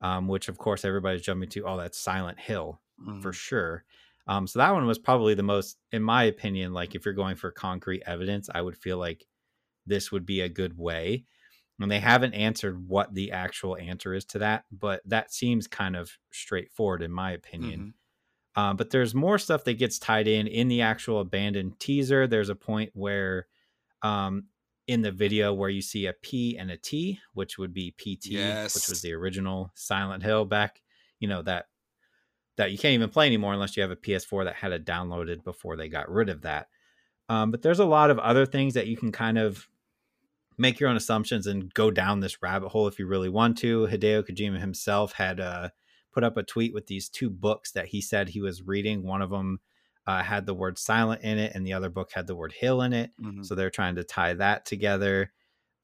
[0.00, 1.66] um, which of course everybody's jumping to.
[1.66, 3.22] Oh, that's Silent Hill mm.
[3.22, 3.84] for sure.
[4.26, 7.36] Um, so that one was probably the most, in my opinion, like if you're going
[7.36, 9.26] for concrete evidence, I would feel like
[9.86, 11.24] this would be a good way
[11.80, 15.96] and they haven't answered what the actual answer is to that, but that seems kind
[15.96, 17.80] of straightforward in my opinion.
[17.80, 17.90] Mm-hmm.
[18.54, 22.26] Um, but there's more stuff that gets tied in in the actual abandoned teaser.
[22.26, 23.46] There's a point where,
[24.02, 24.44] um,
[24.86, 28.26] in the video where you see a P and a T, which would be PT,
[28.26, 28.74] yes.
[28.74, 30.82] which was the original Silent Hill back,
[31.18, 31.66] you know, that
[32.56, 35.42] that you can't even play anymore unless you have a PS4 that had it downloaded
[35.42, 36.68] before they got rid of that.
[37.28, 39.66] Um, but there's a lot of other things that you can kind of
[40.58, 43.86] make your own assumptions and go down this rabbit hole if you really want to.
[43.86, 45.70] Hideo Kojima himself had uh,
[46.12, 49.02] put up a tweet with these two books that he said he was reading.
[49.02, 49.60] One of them
[50.06, 52.82] uh, had the word silent in it, and the other book had the word hill
[52.82, 53.10] in it.
[53.20, 53.42] Mm-hmm.
[53.42, 55.32] So they're trying to tie that together.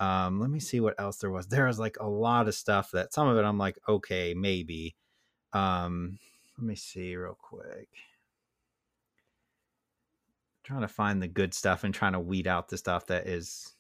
[0.01, 1.47] Um, let me see what else there was.
[1.47, 4.97] There was like a lot of stuff that some of it I'm like, okay, maybe.
[5.53, 6.19] Um,
[6.57, 7.89] let me see real quick.
[10.65, 13.75] Trying to find the good stuff and trying to weed out the stuff that is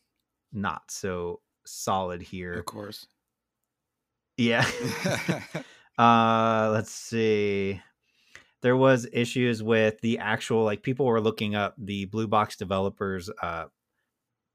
[0.53, 2.55] not so solid here.
[2.55, 3.07] Of course.
[4.37, 4.67] Yeah.
[5.99, 7.81] uh let's see.
[8.61, 13.31] There was issues with the actual like people were looking up the Blue Box developers
[13.43, 13.67] uh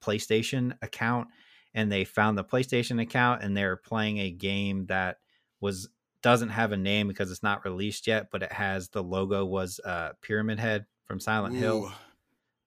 [0.04, 1.28] PlayStation account
[1.74, 5.18] and they found the PlayStation account and they're playing a game that
[5.62, 5.90] was
[6.22, 9.80] doesn't have a name because it's not released yet, but it has the logo was
[9.86, 11.60] uh Pyramid Head from Silent Ooh.
[11.60, 11.92] Hill.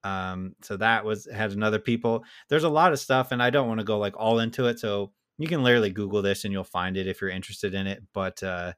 [0.06, 2.24] Um, so that was had another people.
[2.48, 4.78] There's a lot of stuff, and I don't want to go like all into it.
[4.78, 8.02] So you can literally Google this and you'll find it if you're interested in it.
[8.12, 8.72] But uh,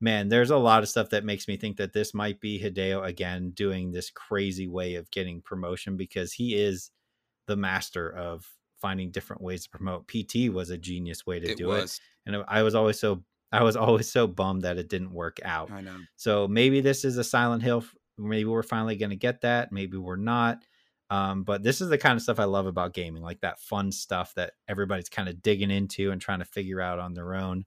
[0.00, 3.04] man, there's a lot of stuff that makes me think that this might be Hideo
[3.04, 6.90] again doing this crazy way of getting promotion because he is
[7.46, 8.46] the master of
[8.80, 10.06] finding different ways to promote.
[10.06, 12.00] PT was a genius way to it do was.
[12.26, 15.38] it, and I was always so I was always so bummed that it didn't work
[15.44, 15.70] out.
[15.70, 15.96] I know.
[16.16, 17.84] So maybe this is a Silent Hill
[18.18, 20.64] maybe we're finally going to get that maybe we're not
[21.10, 23.90] um, but this is the kind of stuff i love about gaming like that fun
[23.92, 27.64] stuff that everybody's kind of digging into and trying to figure out on their own.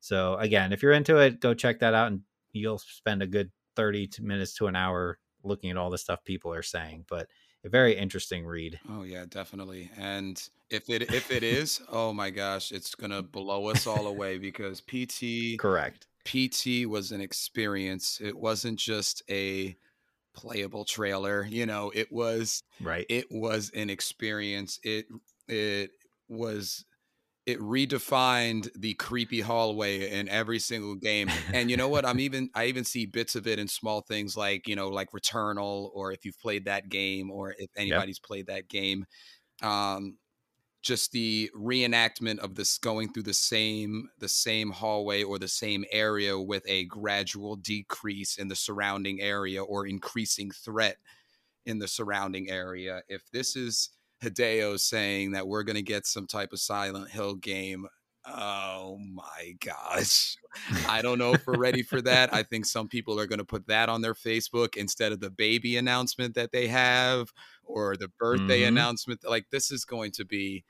[0.00, 2.20] So again if you're into it go check that out and
[2.52, 6.52] you'll spend a good 30 minutes to an hour looking at all the stuff people
[6.52, 7.28] are saying but
[7.64, 8.78] a very interesting read.
[8.90, 10.40] Oh yeah definitely and
[10.70, 14.80] if it if it is oh my gosh it's gonna blow us all away because
[14.82, 16.06] pt correct.
[16.24, 18.20] Pt was an experience.
[18.22, 19.76] It wasn't just a
[20.34, 21.46] playable trailer.
[21.48, 23.06] You know, it was right.
[23.08, 24.78] It was an experience.
[24.82, 25.06] It
[25.48, 25.90] it
[26.28, 26.84] was
[27.46, 31.28] it redefined the creepy hallway in every single game.
[31.52, 32.06] And you know what?
[32.06, 35.10] I'm even I even see bits of it in small things like, you know, like
[35.12, 38.26] Returnal or if you've played that game or if anybody's yep.
[38.26, 39.04] played that game.
[39.62, 40.16] Um
[40.84, 45.84] just the reenactment of this going through the same the same hallway or the same
[45.90, 50.98] area with a gradual decrease in the surrounding area or increasing threat
[51.64, 53.02] in the surrounding area.
[53.08, 53.90] If this is
[54.22, 57.86] hideo saying that we're going to get some type of silent hill game
[58.26, 60.36] oh my gosh.
[60.88, 62.32] I don't know if we're ready for that.
[62.32, 65.30] I think some people are going to put that on their facebook instead of the
[65.30, 67.32] baby announcement that they have
[67.64, 68.68] or the birthday mm-hmm.
[68.68, 69.20] announcement.
[69.28, 70.64] Like this is going to be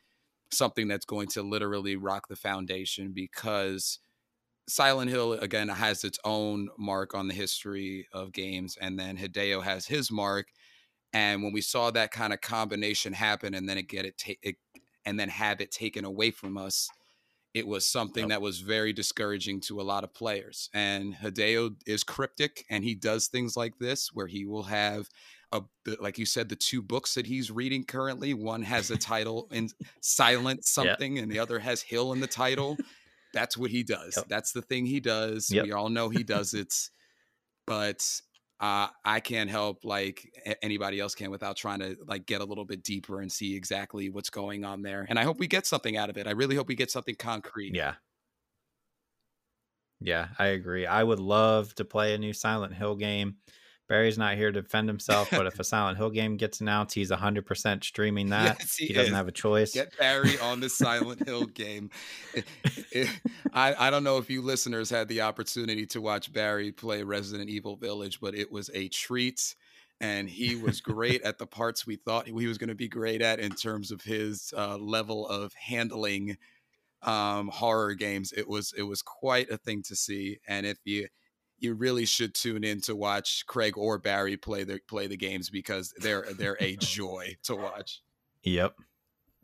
[0.50, 3.98] something that's going to literally rock the foundation because
[4.68, 9.62] Silent Hill again has its own mark on the history of games, and then Hideo
[9.62, 10.46] has his mark.
[11.12, 14.40] And when we saw that kind of combination happen, and then it get it, ta-
[14.42, 14.56] it
[15.04, 16.88] and then have it taken away from us,
[17.52, 18.28] it was something yep.
[18.30, 20.70] that was very discouraging to a lot of players.
[20.72, 25.08] And Hideo is cryptic, and he does things like this where he will have
[25.54, 25.62] a,
[26.00, 28.34] like you said, the two books that he's reading currently.
[28.34, 32.76] One has a title in silent something, and the other has Hill in the title.
[33.32, 34.16] That's what he does.
[34.16, 34.26] Yep.
[34.28, 35.50] That's the thing he does.
[35.50, 35.64] Yep.
[35.64, 36.74] We all know he does it,
[37.66, 38.20] but
[38.60, 40.30] uh, I can't help like
[40.62, 44.08] anybody else can without trying to like get a little bit deeper and see exactly
[44.08, 45.06] what's going on there.
[45.08, 46.26] And I hope we get something out of it.
[46.26, 47.74] I really hope we get something concrete.
[47.74, 47.94] Yeah.
[50.00, 50.86] Yeah, I agree.
[50.86, 53.36] I would love to play a new Silent Hill game.
[53.88, 57.10] Barry's not here to defend himself, but if a Silent Hill game gets announced, he's
[57.10, 58.56] 100% streaming that.
[58.58, 59.74] Yes, he, he doesn't have a choice.
[59.74, 61.90] Get Barry on the Silent Hill game.
[62.32, 62.44] It,
[62.90, 63.08] it,
[63.52, 67.50] I, I don't know if you listeners had the opportunity to watch Barry play Resident
[67.50, 69.54] Evil Village, but it was a treat.
[70.00, 73.22] And he was great at the parts we thought he was going to be great
[73.22, 76.36] at in terms of his uh, level of handling
[77.02, 78.32] um, horror games.
[78.36, 80.38] It was it was quite a thing to see.
[80.48, 81.08] And if you
[81.64, 85.50] you really should tune in to watch Craig or Barry play the play the games
[85.50, 88.02] because they're they're a joy to watch.
[88.42, 88.76] Yep.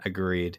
[0.05, 0.59] Agreed.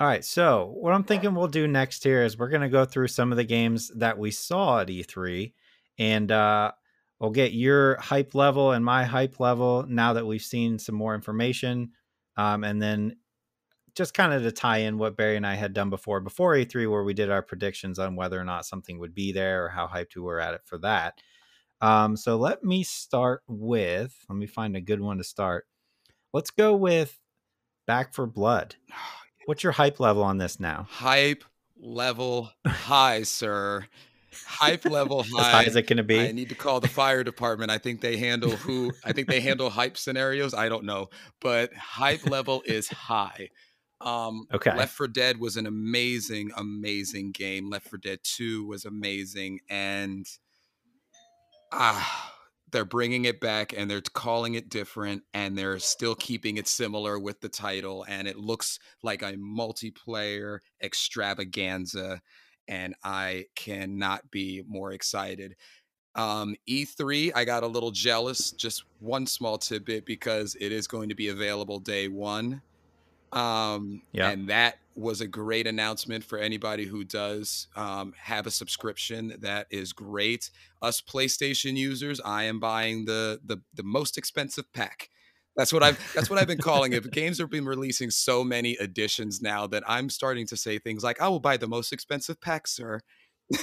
[0.00, 2.84] All right, so what I'm thinking we'll do next here is we're going to go
[2.84, 5.52] through some of the games that we saw at E3
[5.98, 6.70] and uh
[7.18, 11.14] we'll get your hype level and my hype level now that we've seen some more
[11.14, 11.90] information.
[12.36, 13.16] Um, and then
[13.98, 16.88] just kind of to tie in what Barry and I had done before, before E3,
[16.88, 19.88] where we did our predictions on whether or not something would be there or how
[19.88, 21.20] hyped we were at it for that.
[21.80, 25.66] Um, so let me start with, let me find a good one to start.
[26.32, 27.18] Let's go with
[27.88, 28.76] Back 4 Blood.
[29.46, 30.86] What's your hype level on this now?
[30.88, 31.42] Hype
[31.76, 33.86] level high, sir.
[34.46, 35.40] hype level high.
[35.40, 36.20] As high as it can be.
[36.20, 37.72] I need to call the fire department.
[37.72, 38.92] I think they handle who.
[39.04, 40.54] I think they handle hype scenarios.
[40.54, 41.08] I don't know,
[41.40, 43.48] but hype level is high.
[44.00, 44.76] Um, okay.
[44.76, 47.68] Left 4 Dead was an amazing, amazing game.
[47.68, 50.26] Left 4 Dead 2 was amazing, and
[51.72, 52.34] ah
[52.70, 57.18] they're bringing it back and they're calling it different and they're still keeping it similar
[57.18, 62.20] with the title and it looks like a multiplayer extravaganza
[62.66, 65.56] and I cannot be more excited.
[66.14, 71.08] Um, E3, I got a little jealous, just one small tidbit because it is going
[71.08, 72.60] to be available day one.
[73.32, 74.30] Um, yeah.
[74.30, 79.34] And that was a great announcement for anybody who does um, have a subscription.
[79.40, 80.50] That is great.
[80.82, 85.10] Us PlayStation users, I am buying the the, the most expensive pack.
[85.56, 87.10] That's what I've that's what I've been calling it.
[87.10, 91.20] Games have been releasing so many editions now that I'm starting to say things like,
[91.20, 93.00] "I will buy the most expensive pack, sir."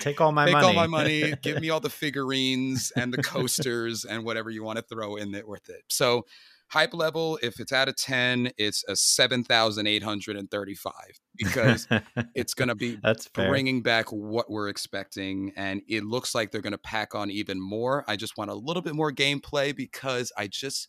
[0.00, 0.66] Take all my Take money.
[0.66, 1.34] all my money.
[1.42, 5.34] Give me all the figurines and the coasters and whatever you want to throw in
[5.34, 5.82] it with it.
[5.88, 6.26] So
[6.72, 10.92] hype level if it's out of 10 it's a 7835
[11.36, 11.86] because
[12.34, 13.50] it's going to be That's fair.
[13.50, 17.60] bringing back what we're expecting and it looks like they're going to pack on even
[17.60, 18.06] more.
[18.08, 20.88] I just want a little bit more gameplay because i just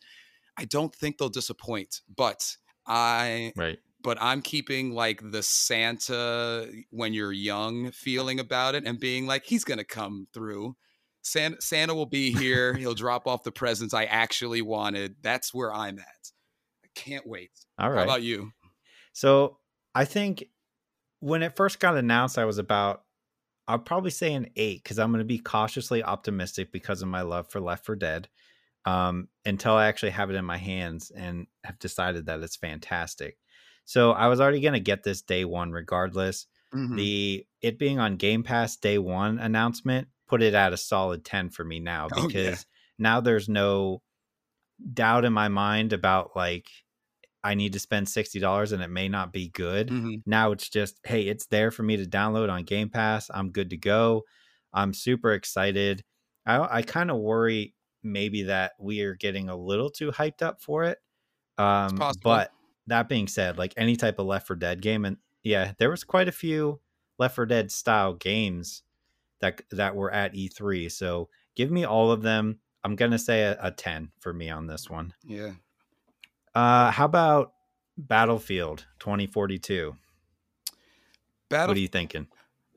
[0.57, 2.55] i don't think they'll disappoint but
[2.87, 3.79] i right.
[4.01, 9.45] but i'm keeping like the santa when you're young feeling about it and being like
[9.45, 10.75] he's going to come through
[11.23, 12.73] Santa, Santa will be here.
[12.73, 15.15] He'll drop off the presents I actually wanted.
[15.21, 16.31] That's where I'm at.
[16.83, 17.51] I can't wait.
[17.79, 17.99] All right.
[17.99, 18.51] How about you?
[19.13, 19.57] So
[19.95, 20.45] I think
[21.19, 23.03] when it first got announced, I was about,
[23.67, 27.21] I'll probably say an eight because I'm going to be cautiously optimistic because of my
[27.21, 28.27] love for Left 4 Dead
[28.85, 33.37] um, until I actually have it in my hands and have decided that it's fantastic.
[33.85, 36.47] So I was already going to get this day one regardless.
[36.73, 36.95] Mm-hmm.
[36.95, 41.51] The it being on Game Pass day one announcement put it at a solid 10
[41.51, 42.55] for me now because oh, yeah.
[42.97, 44.01] now there's no
[44.91, 46.65] doubt in my mind about like
[47.43, 49.89] I need to spend $60 and it may not be good.
[49.89, 50.15] Mm-hmm.
[50.25, 53.29] Now it's just, hey, it's there for me to download on Game Pass.
[53.31, 54.23] I'm good to go.
[54.73, 56.03] I'm super excited.
[56.47, 60.63] I, I kind of worry maybe that we are getting a little too hyped up
[60.63, 60.97] for it.
[61.59, 62.49] Um, but
[62.87, 66.03] that being said, like any type of Left 4 Dead game, and yeah, there was
[66.03, 66.79] quite a few
[67.19, 68.81] Left 4 Dead style games
[69.43, 70.87] that that were at E3.
[70.87, 72.59] So give me all of them.
[72.83, 75.13] I'm gonna say a, a 10 for me on this one.
[75.23, 75.53] Yeah.
[76.55, 77.53] Uh, how about
[77.97, 79.95] Battlefield 2042?
[81.49, 82.27] Battle- what are you thinking?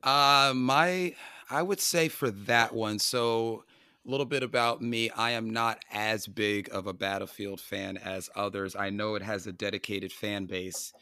[0.03, 1.15] Uh, my
[1.49, 2.99] I would say for that one.
[2.99, 3.63] So
[4.05, 5.09] a little bit about me.
[5.09, 8.75] I am not as big of a Battlefield fan as others.
[8.75, 10.93] I know it has a dedicated fan base.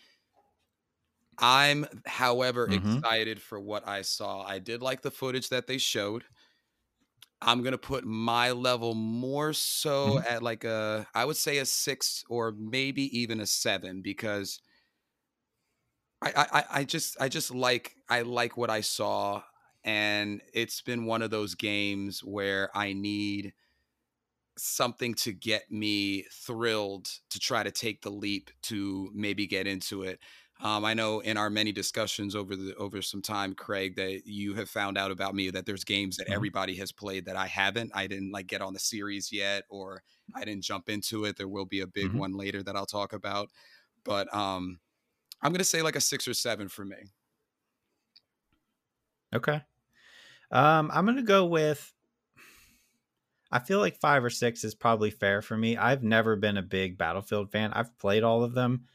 [1.38, 2.98] I'm, however, mm-hmm.
[2.98, 4.42] excited for what I saw.
[4.42, 6.24] I did like the footage that they showed.
[7.42, 10.34] I'm gonna put my level more so mm-hmm.
[10.34, 14.62] at like a, I would say a six or maybe even a seven because
[16.22, 19.44] I, I, I just, I just like, I like what I saw,
[19.84, 23.54] and it's been one of those games where I need
[24.58, 30.04] something to get me thrilled to try to take the leap to maybe get into
[30.04, 30.20] it.
[30.62, 34.54] Um, I know in our many discussions over the over some time, Craig, that you
[34.56, 36.34] have found out about me that there's games that mm-hmm.
[36.34, 37.92] everybody has played that I haven't.
[37.94, 40.02] I didn't like get on the series yet, or
[40.34, 41.36] I didn't jump into it.
[41.36, 42.20] There will be a big mm-hmm.
[42.20, 43.50] one later that I'll talk about,
[44.06, 44.80] but um,
[45.42, 46.98] I'm gonna say like a six or seven for me.
[49.36, 49.62] Okay,
[50.52, 51.92] um, I'm gonna go with.
[53.52, 55.76] I feel like five or six is probably fair for me.
[55.78, 57.74] I've never been a big Battlefield fan.
[57.74, 58.86] I've played all of them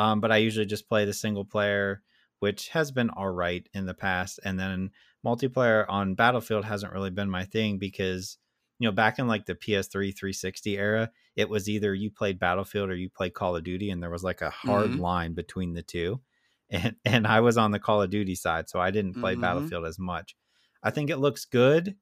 [0.00, 2.02] um, but I usually just play the single player,
[2.38, 4.40] which has been all right in the past.
[4.42, 4.92] And then
[5.24, 8.38] multiplayer on Battlefield hasn't really been my thing because,
[8.78, 12.88] you know, back in like the PS3 360 era, it was either you played Battlefield
[12.88, 15.00] or you played Call of Duty, and there was like a hard mm-hmm.
[15.00, 16.20] line between the two.
[16.72, 19.40] And and I was on the Call of Duty side, so I didn't play mm-hmm.
[19.40, 20.36] Battlefield as much.
[20.84, 21.96] I think it looks good.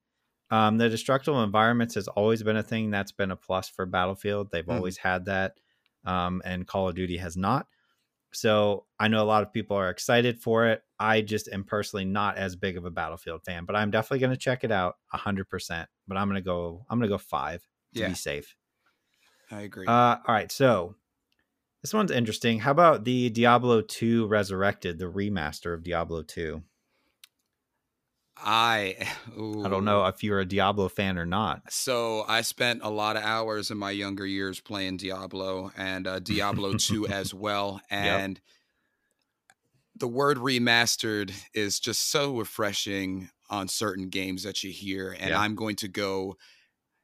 [0.50, 4.50] Um, the destructible environments has always been a thing that's been a plus for Battlefield.
[4.50, 4.74] They've mm.
[4.74, 5.54] always had that,
[6.04, 7.66] um, and Call of Duty has not.
[8.32, 10.82] So I know a lot of people are excited for it.
[10.98, 14.32] I just am personally not as big of a Battlefield fan, but I'm definitely going
[14.32, 15.88] to check it out hundred percent.
[16.06, 16.84] But I'm going to go.
[16.88, 18.08] I'm going to go five to yeah.
[18.08, 18.54] be safe.
[19.50, 19.86] I agree.
[19.86, 20.94] Uh, all right, so
[21.82, 22.58] this one's interesting.
[22.58, 26.62] How about the Diablo 2 Resurrected, the remaster of Diablo 2?
[28.42, 28.96] I
[29.38, 29.62] ooh.
[29.66, 31.62] I don't know if you're a Diablo fan or not.
[31.70, 36.18] So I spent a lot of hours in my younger years playing Diablo and uh,
[36.20, 39.56] Diablo 2 as well and yep.
[39.96, 45.40] the word remastered is just so refreshing on certain games that you hear, and Yeah.
[45.40, 46.36] I'm going to go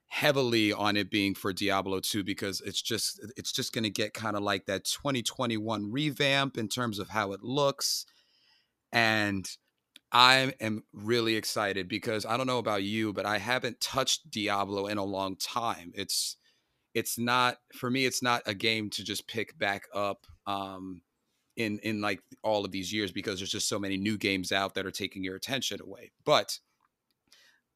[0.07, 4.15] heavily on it being for Diablo 2 because it's just it's just going to get
[4.15, 8.07] kind of like that 2021 revamp in terms of how it looks
[8.93, 9.51] and
[10.15, 14.87] I am really excited because I don't know about you but I haven't touched Diablo
[14.87, 15.93] in a long time.
[15.95, 16.37] It's
[16.95, 21.03] it's not for me it's not a game to just pick back up um
[21.57, 24.75] in in like all of these years because there's just so many new games out
[24.75, 26.13] that are taking your attention away.
[26.25, 26.59] But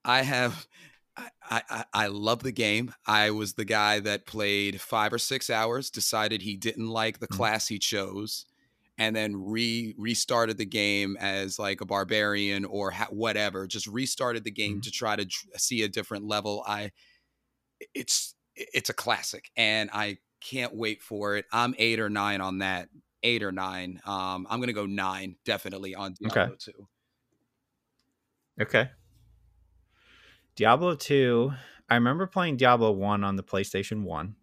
[0.05, 0.67] I have
[1.17, 2.95] I, I, I love the game.
[3.05, 7.27] I was the guy that played five or six hours, decided he didn't like the
[7.31, 7.37] Mhm.
[7.37, 8.47] class he chose,
[8.99, 13.67] and then re restarted the game as like a barbarian or ha- whatever.
[13.67, 14.83] Just restarted the game Mhm.
[14.83, 16.65] to try to dr- see a different level.
[16.67, 16.91] I
[17.95, 21.47] it's it's a classic, and I can't wait for it.
[21.53, 22.89] I'm eight or nine on that.
[23.23, 24.01] Eight or nine.
[24.05, 26.35] Um, I'm gonna go nine definitely on Okay.
[26.35, 26.89] Diablo two.
[28.61, 28.91] Okay.
[30.57, 31.53] Diablo 2,
[31.89, 34.35] I remember playing Diablo 1 on the PlayStation 1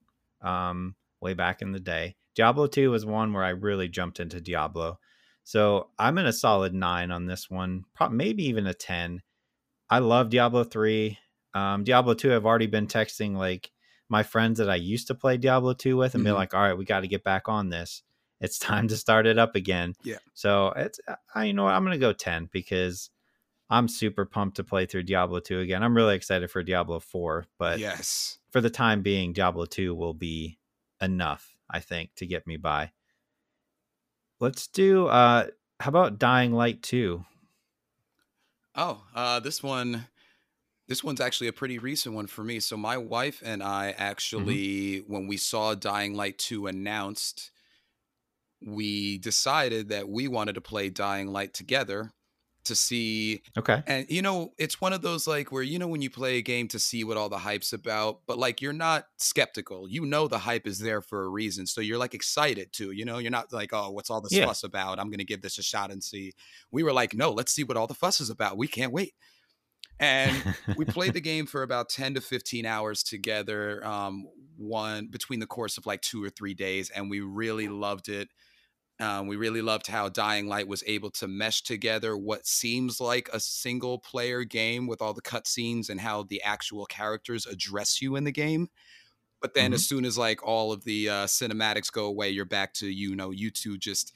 [0.41, 2.15] um, way back in the day.
[2.35, 4.99] Diablo 2 was one where I really jumped into Diablo.
[5.43, 9.21] So I'm in a solid 9 on this one, maybe even a 10.
[9.89, 11.17] I love Diablo 3.
[11.53, 13.71] Um, Diablo 2, I've already been texting like
[14.09, 16.35] my friends that I used to play Diablo 2 with and be Mhm.
[16.35, 18.03] like, all right, we got to get back on this.
[18.41, 19.93] It's time to start it up again.
[20.03, 20.17] Yeah.
[20.33, 20.99] So it's,
[21.33, 23.09] I, you know what, I'm going to go 10 because
[23.69, 25.83] I'm super pumped to play through Diablo 2 again.
[25.83, 28.39] I'm really excited for Diablo 4, but yes.
[28.51, 30.59] for the time being, Diablo 2 will be
[31.01, 32.91] enough, I think, to get me by.
[34.39, 35.47] Let's do uh
[35.79, 37.25] how about Dying Light 2?
[38.75, 40.07] Oh, uh, this one,
[40.87, 42.59] this one's actually a pretty recent one for me.
[42.59, 47.51] So my wife and I actually, when we saw Dying Light 2 announced,
[48.65, 52.11] we decided that we wanted to play Dying Light together
[52.65, 53.83] to see Okay.
[53.87, 56.41] and you know, it's one of those like where you know when you play a
[56.41, 59.87] game to see what all the hype's about, but like you're not skeptical.
[59.87, 61.67] You know the hype is there for a reason.
[61.67, 62.91] So you're like excited too.
[62.91, 64.39] You know, you're not like, oh, what's all this Yeah.
[64.39, 64.99] fuss about?
[64.99, 66.33] I'm gonna give this a shot and see.
[66.71, 68.57] We were like, no, let's see what all the fuss is about.
[68.57, 69.13] We can't wait.
[69.99, 70.43] And
[70.73, 74.25] we played the game for about 10 to 15 hours together um
[74.57, 78.29] one between the course of like two or three days and we really loved it
[78.99, 83.29] um, we really loved how dying light was able to mesh together what seems like
[83.33, 88.15] a single player game with all the cutscenes and how the actual characters address you
[88.15, 88.69] in the game
[89.41, 92.73] but then as soon as like all of the uh, cinematics go away you're back
[92.73, 94.13] to you know you two just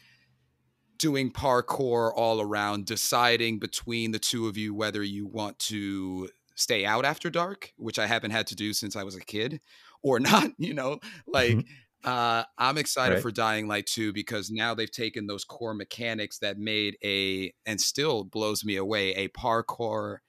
[0.98, 6.86] doing parkour all around, deciding between the two of you whether you want to stay
[6.86, 9.62] out after dark, which I haven't had to do since I was a kid,
[10.04, 10.52] or not.
[10.58, 11.68] You know, like Mhm.
[12.04, 13.20] Uh, I'm excited Right.
[13.20, 17.80] for Dying Light 2 because now they've taken those core mechanics that made a and
[17.82, 20.20] still blows me away a parkour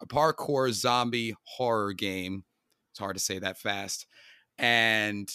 [0.00, 2.44] a parkour zombie horror game.
[2.92, 4.06] It's hard to say that fast.
[4.58, 5.30] And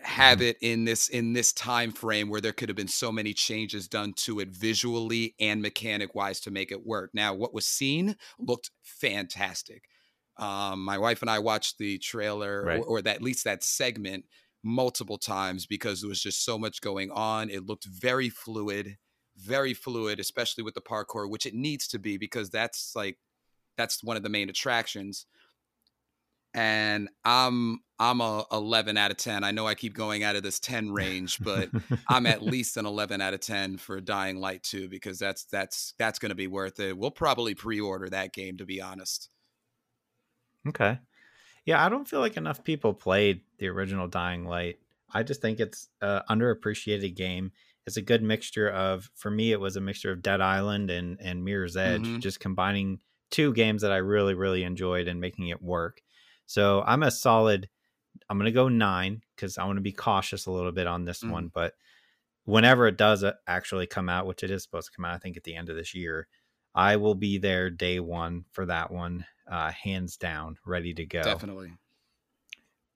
[0.00, 0.42] have Mhm.
[0.42, 3.88] it in this in this time frame where there could have been so many changes
[3.88, 7.10] done to it visually and mechanic wise to make it work.
[7.14, 9.84] Now, what was seen looked fantastic.
[10.38, 12.78] Um, my wife and I watched the trailer Right.
[12.80, 14.24] or, or that, at least that segment
[14.62, 17.50] multiple times because there was just so much going on.
[17.50, 18.96] It looked very fluid,
[19.36, 23.18] very fluid, especially with the parkour, which it needs to be because that's like
[23.76, 25.26] that's one of the main attractions
[26.54, 29.44] and I'm I'm a 11 out of 10.
[29.44, 31.70] I know I keep going out of this 10 range, but
[32.08, 35.94] I'm at least an 11 out of 10 for Dying Light 2 because that's that's
[35.98, 36.96] that's going to be worth it.
[36.96, 39.30] We'll probably pre-order that game to be honest.
[40.68, 40.98] Okay.
[41.66, 44.80] Yeah, I don't feel like enough people played the original Dying Light.
[45.12, 47.52] I just think it's a underappreciated game.
[47.86, 51.20] It's a good mixture of for me it was a mixture of Dead Island and
[51.20, 52.22] and Mirror's Edge, Mhm.
[52.22, 53.00] just combining
[53.30, 56.02] two games that I really really enjoyed and making it work.
[56.46, 57.68] So, I'm a solid
[58.30, 61.04] I'm going to go 9 cuz I want to be cautious a little bit on
[61.04, 61.28] this Mhm.
[61.28, 61.74] one, but
[62.44, 65.18] whenever it does uh, actually come out, which it is supposed to come out I
[65.18, 66.28] think at the end of this year,
[66.74, 71.22] I will be there day 1 for that one, uh hands down, ready to go.
[71.22, 71.72] Definitely.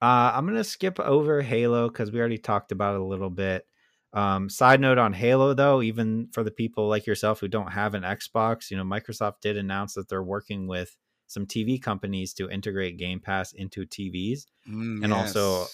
[0.03, 3.67] Uh, I'm gonna skip over Halo because we already talked about it a little bit.
[4.13, 7.95] Um, side note on Halo, though, even for the people like yourself who don't have
[7.95, 12.49] an Xbox, you know, Microsoft did announce that they're working with some TV companies to
[12.49, 15.67] integrate Game Pass into TVs, Mm, And also-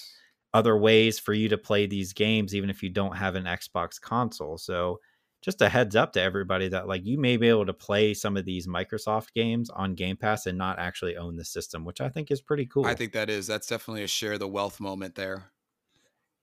[0.55, 3.99] other ways for you to play these games, even if you don't have an Xbox
[4.01, 4.59] console.
[4.59, 5.01] So,
[5.43, 8.37] just a heads up to everybody that like you may be able to play some
[8.37, 12.09] of these Microsoft games on Game Pass and not actually own the system, which I
[12.09, 12.87] think is pretty cool.
[12.87, 15.51] I think that is that's definitely a share the wealth moment there.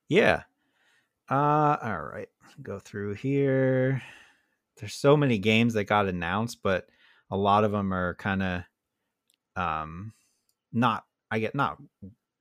[0.08, 0.42] Yeah.
[1.28, 2.28] Uh all right.
[2.62, 4.02] Go through here.
[4.76, 6.86] There's so many games that got announced, but
[7.30, 8.62] a lot of them are kind of
[9.56, 10.12] um
[10.72, 11.78] not I get not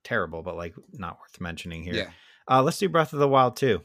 [0.04, 1.94] terrible, but like not worth mentioning here.
[1.94, 2.10] Yeah.
[2.50, 3.82] Uh, let's do Breath of the Wild too.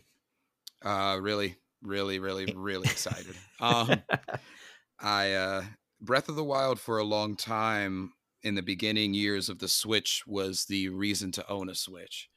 [0.83, 3.41] Uh, really, really, really, really excited.
[3.61, 4.05] Um,
[5.01, 5.65] I uh,
[6.01, 10.27] Breath of the Wild for a long time in the beginning years of the Switch
[10.27, 12.31] was the reason to own a Switch.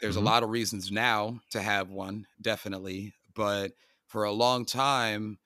[0.00, 0.16] There's Mhm.
[0.16, 3.72] a lot of reasons now to have one, definitely, but
[4.06, 5.38] for a long time,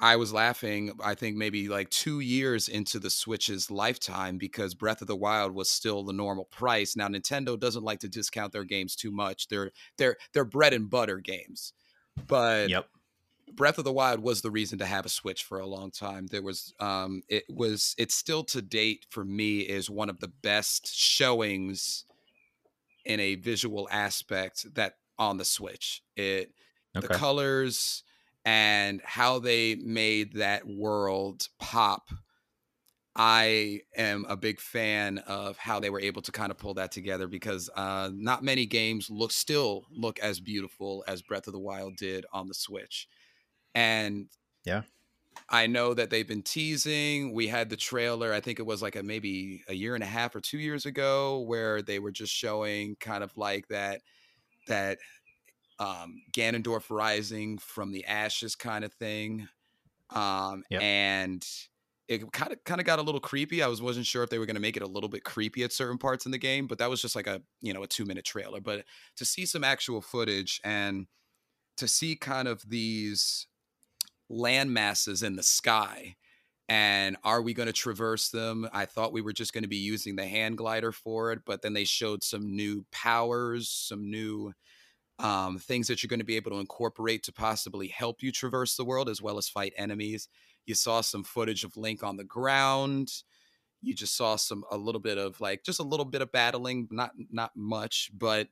[0.00, 0.92] I was laughing.
[1.02, 5.52] I think maybe like two years into the Switch's lifetime because Breath of the Wild
[5.54, 6.96] was still the normal price.
[6.96, 9.48] Now Nintendo doesn't like to discount their games too much.
[9.48, 11.72] They're they're they're bread and butter games,
[12.26, 12.88] but Yep.
[13.54, 16.26] Breath of the Wild was the reason to have a Switch for a long time.
[16.26, 20.28] There was, um, it was, it's still to date for me is one of the
[20.28, 22.04] best showings
[23.04, 26.02] in a visual aspect that on the Switch.
[26.16, 26.52] It,
[26.94, 28.04] the colors
[28.44, 32.10] and how they made that world pop.
[33.14, 36.92] I am a big fan of how they were able to kind of pull that
[36.92, 41.60] together because uh, not many games look still look as beautiful as Breath of the
[41.60, 43.08] Wild did on the Switch.
[43.74, 44.30] And
[44.64, 44.82] Yeah.
[45.48, 47.32] I know that they've been teasing.
[47.32, 50.06] We had the trailer, I think it was like a maybe a year and a
[50.06, 54.02] half or 2 years ago where they were just showing kind of like that
[54.68, 54.98] that
[55.78, 59.48] um Ganondorf rising from the ashes kind of thing.
[60.10, 60.80] Um Yep.
[60.80, 61.46] and
[62.08, 63.62] it kind of kind of got a little creepy.
[63.62, 65.64] I was wasn't sure if they were going to make it a little bit creepy
[65.64, 67.88] at certain parts in the game, but that was just like a, you know, a
[67.88, 68.60] 2-minute trailer.
[68.60, 68.84] But
[69.16, 71.06] to see some actual footage and
[71.76, 73.46] to see kind of these
[74.28, 76.16] land masses in the sky
[76.68, 79.76] and are we going to traverse them i thought we were just going to be
[79.76, 84.52] using the hand glider for it but then they showed some new powers some new
[85.18, 88.76] um, things that you're going to be able to incorporate to possibly help you traverse
[88.76, 90.28] the world as well as fight enemies
[90.66, 93.10] you saw some footage of link on the ground
[93.82, 96.88] you just saw some a little bit of like just a little bit of battling
[96.90, 98.48] not not much but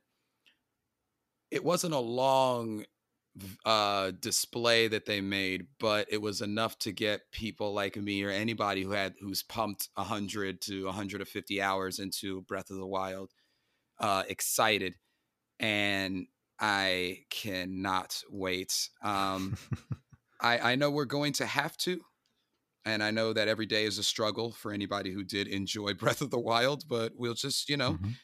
[1.49, 2.85] it wasn't a long
[3.65, 8.29] uh display that they made but it was enough to get people like me or
[8.29, 13.31] anybody who had who's pumped 100 to 150 hours into breath of the wild
[13.99, 14.95] uh excited
[15.61, 16.27] and
[16.59, 19.55] i cannot wait um
[20.41, 22.01] i i know we're going to have to
[22.85, 26.21] and i know that every day is a struggle for anybody who did enjoy breath
[26.21, 28.15] of the wild but we'll just you know Mhm.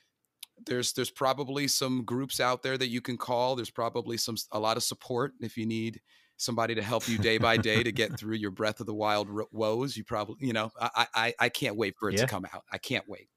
[0.66, 4.60] there's there's probably some groups out there that you can call there's probably some a
[4.60, 6.02] lot of support if you need
[6.40, 9.28] somebody to help you day by day to get through your breath of the wild
[9.30, 12.22] ro- woes you probably you know i i i can't wait for it Yeah.
[12.22, 13.30] to come out i can't wait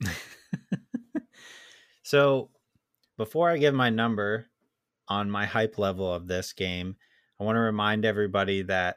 [2.02, 2.50] so
[3.16, 4.46] before I give my number
[5.08, 6.96] on my hype level of this game,
[7.40, 8.96] I want to remind everybody that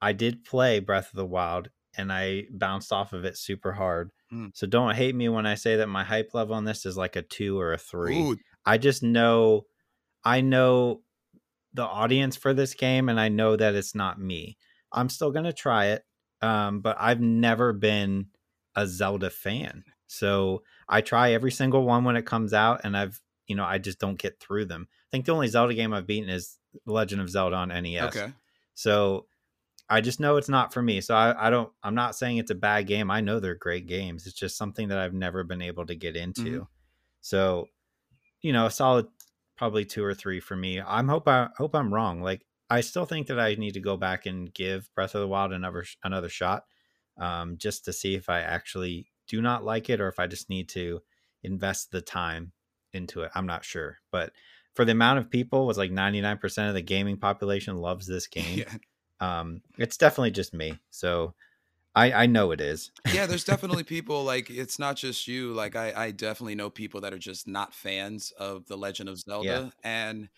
[0.00, 4.10] I did play Breath of the Wild and I bounced off of it super hard.
[4.32, 4.50] Mm.
[4.54, 7.16] So don't hate me when I say that my hype level on this is like
[7.16, 8.20] a two or a three.
[8.20, 9.66] Ooh, I just know
[10.24, 11.02] I know
[11.74, 14.56] the audience for this game and I know that it's not me.
[14.92, 16.04] I'm still going to try it.
[16.40, 18.26] Um, but I've never been
[18.76, 19.84] a Zelda fan.
[20.06, 23.78] So I try every single one when it comes out and I've, you know, I
[23.78, 24.88] just don't get through them.
[25.08, 28.16] I think the only Zelda game I've beaten is Legend of Zelda on NES.
[28.16, 28.32] okay
[28.74, 29.26] So
[29.88, 31.00] I just know it's not for me.
[31.00, 33.10] So I, I don't, I'm not saying it's a bad game.
[33.10, 34.26] I know they're great games.
[34.26, 36.60] It's just something that I've never been able to get into.
[36.60, 36.66] Mhm.
[37.22, 37.68] So,
[38.42, 39.06] you know, a solid
[39.56, 40.80] probably two or three for me.
[40.80, 42.20] I'm hope I hope I'm wrong.
[42.20, 45.28] Like I still think that I need to go back and give Breath of the
[45.28, 46.64] Wild another another shot,
[47.18, 50.48] um, just to see if I actually do not like it or if I just
[50.50, 51.00] need to
[51.42, 52.52] invest the time
[52.92, 53.30] into it.
[53.34, 54.32] I'm not sure, but
[54.78, 58.64] for the amount of people, was like 99% of the gaming population loves this game.
[58.66, 58.78] yeah
[59.20, 60.80] Um, it's definitely just me.
[60.90, 61.34] So
[61.94, 62.92] I I know it is.
[63.06, 67.00] yeah there's definitely people like it's not just you like i i definitely know people
[67.00, 70.28] that are just not fans of the legend of zelda and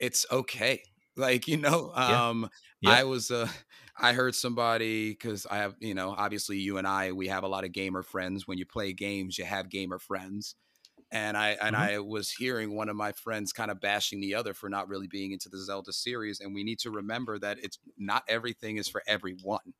[0.00, 0.82] it's okay
[1.16, 2.20] like you know Yeah.
[2.20, 2.48] um
[2.80, 2.98] Yeah.
[2.98, 3.48] i was uh
[3.98, 7.48] i heard somebody because i have you know obviously you and i we have a
[7.48, 10.56] lot of gamer friends when you play games you have gamer friends
[11.10, 11.80] and i and Mhm.
[11.80, 15.06] i was hearing one of my friends kind of bashing the other for not really
[15.08, 18.88] being into the zelda series and we need to remember that it's not everything is
[18.88, 19.74] for everyone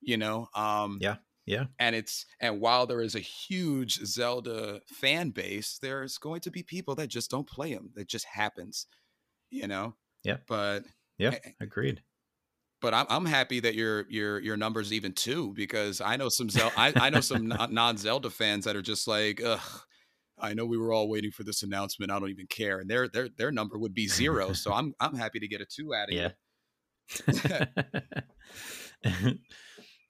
[0.00, 1.16] you know um Yeah.
[1.46, 1.66] Yeah.
[1.78, 6.62] and it's and while there is a huge zelda fan base there's going to be
[6.62, 8.86] people that just don't play them that just happens
[9.50, 9.94] you know
[10.24, 10.38] Yeah.
[10.48, 10.84] but
[11.18, 11.36] Yeah.
[11.44, 12.02] eh, Agreed.
[12.80, 16.48] but I'm, I'm happy that your your your numbers even two because I know some
[16.50, 19.60] Zel- I, I know some non Zelda fans that are just like ugh
[20.40, 23.08] I know we were all waiting for this announcement I don't even care and their
[23.08, 26.08] their their number would be zero so I'm I'm happy to get a two out
[26.08, 26.30] of Yeah.
[29.04, 29.38] you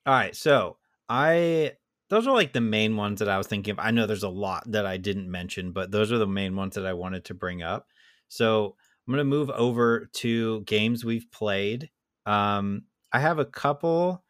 [0.07, 1.73] All right, so I
[2.09, 3.79] those are like the main ones that I was thinking of.
[3.79, 6.75] I know there's a lot that I didn't mention, but those are the main ones
[6.77, 7.87] that I wanted to bring up.
[8.29, 8.77] So
[9.07, 11.91] I'm gonna move over to games we've played.
[12.27, 14.25] Um, I have a couple.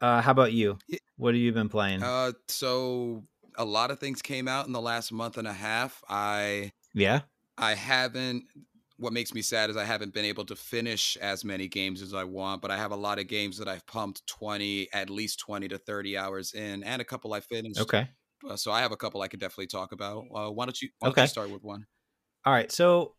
[0.00, 0.78] Uh, how about you?
[1.16, 2.02] What have you been playing?
[2.02, 3.24] Uh, so
[3.56, 6.02] a lot of things came out in the last month and a half.
[6.08, 7.22] I yeah,
[7.58, 8.46] I haven't.
[8.98, 12.14] What makes me sad is I haven't been able to finish as many games as
[12.14, 15.40] I want, but I have a lot of games that I've pumped 20, at least
[15.40, 17.90] 20 to 30 hours in, and a couple I finished.
[17.90, 18.08] okay.
[18.48, 20.26] Uh, so I have a couple I could definitely talk about.
[20.34, 20.90] Uh, why don't you?
[21.00, 21.22] Why don't Okay.
[21.22, 21.86] you start with one?
[22.44, 23.14] All right, so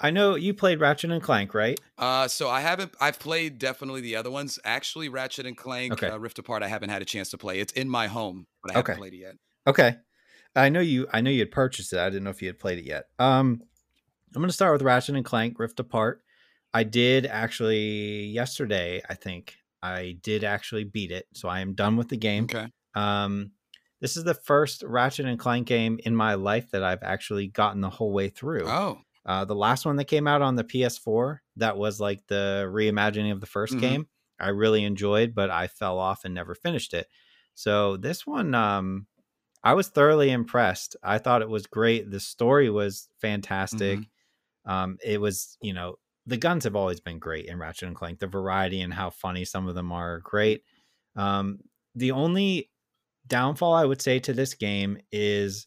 [0.00, 1.80] I know you played Ratchet and Clank, right?
[1.96, 2.94] Uh, so I haven't.
[3.00, 4.58] I've played definitely the other ones.
[4.64, 6.08] Actually, Ratchet and Clank, Okay.
[6.08, 6.62] uh, Rift Apart.
[6.62, 7.60] I haven't had a chance to play.
[7.60, 8.98] It's in my home, but I haven't Okay.
[8.98, 9.36] played it yet.
[9.66, 9.96] Okay.
[10.54, 11.98] I know you I know you had purchased it.
[11.98, 13.04] I didn't know if you had played it yet.
[13.18, 13.62] Um
[14.34, 16.22] I'm going to start with Ratchet and Clank Rift Apart.
[16.74, 19.56] I did actually yesterday, I think.
[19.82, 21.26] I did actually beat it.
[21.34, 22.44] So I am done with the game.
[22.44, 22.68] Okay.
[22.94, 23.52] Um
[24.00, 27.80] this is the first Ratchet and Clank game in my life that I've actually gotten
[27.80, 28.66] the whole way through.
[28.68, 32.66] Oh, Uh, the last one that came out on the PS4, that was like the
[32.72, 33.80] reimagining of the 1st Mhm.
[33.80, 34.08] game.
[34.40, 37.08] I really enjoyed, but I fell off and never finished it.
[37.54, 39.06] So this one, um,
[39.64, 40.96] I was thoroughly impressed.
[41.02, 42.10] I thought it was great.
[42.10, 44.08] The story was fantastic.
[44.66, 48.20] Um, it was, you know, the guns have always been great in Ratchet and Clank.
[48.20, 50.64] The variety and how funny some of them are great.
[51.16, 51.60] Um,
[51.94, 52.70] the only
[53.26, 55.66] downfall I would say to this game is,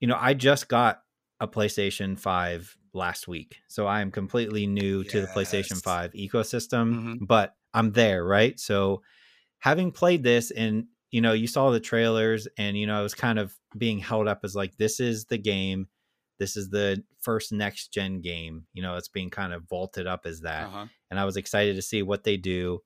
[0.00, 1.03] you know, I just got
[1.44, 3.58] a PlayStation 5 last week.
[3.68, 7.26] So I am completely new to the PlayStation 5 ecosystem, Mhm.
[7.26, 8.58] but I'm there, right?
[8.58, 9.02] So
[9.58, 13.14] having played this and you know, you saw the trailers and you know, I was
[13.14, 15.86] kind of being held up as like this is the game.
[16.40, 18.66] This is the first next gen game.
[18.72, 20.86] You know, it's being kind of vaulted up as that uh-huh.
[21.10, 22.80] and I was excited to see what they do.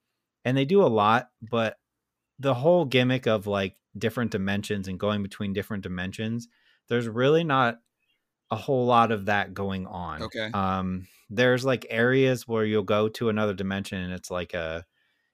[0.45, 1.79] And they do a lot, but
[2.39, 6.49] the whole gimmick of like different dimensions and going between different dimensions,
[6.89, 7.79] there's really not
[8.51, 10.23] a whole lot of that going on.
[10.23, 10.51] Okay.
[10.53, 14.85] Um there's like areas where you'll go to another dimension and it's like a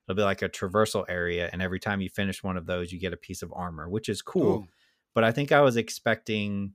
[0.08, 2.98] it'll be like a traversal area and every time you finish one of those you
[3.00, 4.68] get a piece of armor, which is cool Ooh.
[5.14, 6.74] but I think I was expecting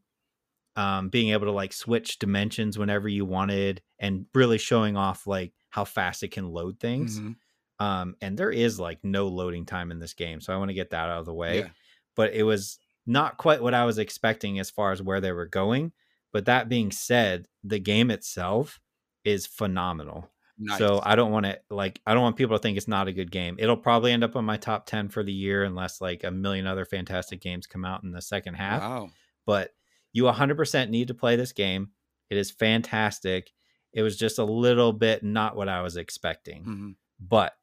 [0.76, 5.54] um, being able to like switch dimensions whenever you wanted and really showing off like
[5.70, 7.20] how fast it can load things.
[7.20, 7.36] Mhm.
[7.80, 10.76] Um, and there is like no loading time in this game, so I want to
[10.76, 11.60] get that out of the way.
[11.60, 11.70] Yeah.
[12.16, 15.46] But it was not quite what I was expecting as far as where they were
[15.48, 15.94] going.
[16.32, 18.80] But that being said, the game itself
[19.24, 20.30] is phenomenal.
[20.62, 20.78] Nice.
[20.78, 23.14] So I don't want to like I don't want people to think it's not a
[23.14, 23.56] good game.
[23.60, 26.68] It'll probably end up on my top 10 for the year unless like a million
[26.68, 28.82] other fantastic games come out in the second half.
[28.82, 29.10] wow.
[29.46, 29.72] But
[30.12, 31.90] you 100% need to play this game.
[32.30, 33.52] It is fantastic.
[33.94, 36.64] It was just a little bit not what I was expecting.
[36.66, 36.96] Mhm.
[37.20, 37.54] But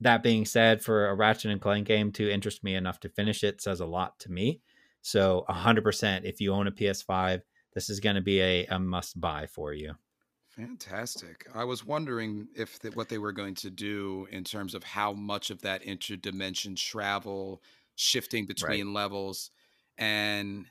[0.00, 3.44] that being said, for a Ratchet and Clank game to interest me enough to finish
[3.44, 4.60] it says a lot to me.
[5.02, 7.42] So 100% if you own a PS5,
[7.74, 9.94] this is going to be a, a must buy for you.
[10.48, 11.46] Fantastic.
[11.54, 15.12] I was wondering if th- what they were going to do in terms of how
[15.12, 17.62] much of that interdimension travel,
[17.94, 19.52] shifting between levels,
[19.96, 20.66] and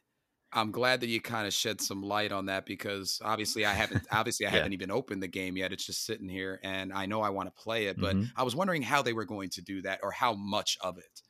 [0.51, 4.05] I'm glad that you kind of shed some light on that because obviously I haven't
[4.11, 4.51] obviously I Yeah.
[4.51, 5.71] haven't even opened the game yet.
[5.71, 8.33] It's just sitting here, and I know I want to play it, but Mhm.
[8.35, 11.21] I was wondering how they were going to do that or how much of it.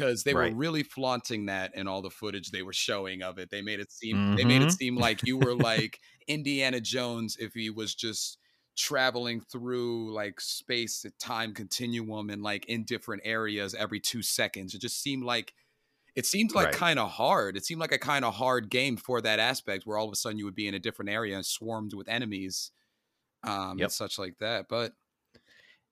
[0.00, 0.52] Because they Right.
[0.52, 3.50] were really flaunting that in all the footage they were showing of it.
[3.50, 4.80] They made it seem they made it Mhm.
[4.80, 8.38] seem like you were like Indiana Jones if he was just
[8.76, 14.74] traveling through like space time continuum and like in different areas every two seconds.
[14.74, 15.54] It just seemed like
[16.16, 16.72] it seemed like Right.
[16.72, 17.56] kind of hard.
[17.56, 20.16] It seemed like a kind of hard game for that aspect where all of a
[20.16, 22.72] sudden you would be in a different area and swarmed with enemies
[23.44, 23.82] um Yep.
[23.82, 24.66] and such like that.
[24.68, 24.92] But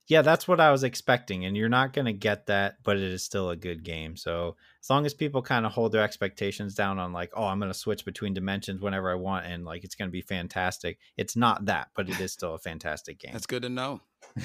[0.08, 3.02] Yeah, that's what I was expecting, and you're not going to get that, but it
[3.02, 4.16] is still a good game.
[4.16, 7.58] So as long as people kind of hold their expectations down on like, oh, I'm
[7.60, 10.98] going to switch between dimensions whenever I want, and like it's going to be fantastic.
[11.18, 13.32] It's not that, but it is still a fantastic game.
[13.32, 14.00] that's good to know.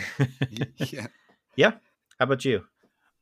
[0.78, 1.07] yeah.
[1.55, 1.72] yeah.
[2.20, 2.66] How about you?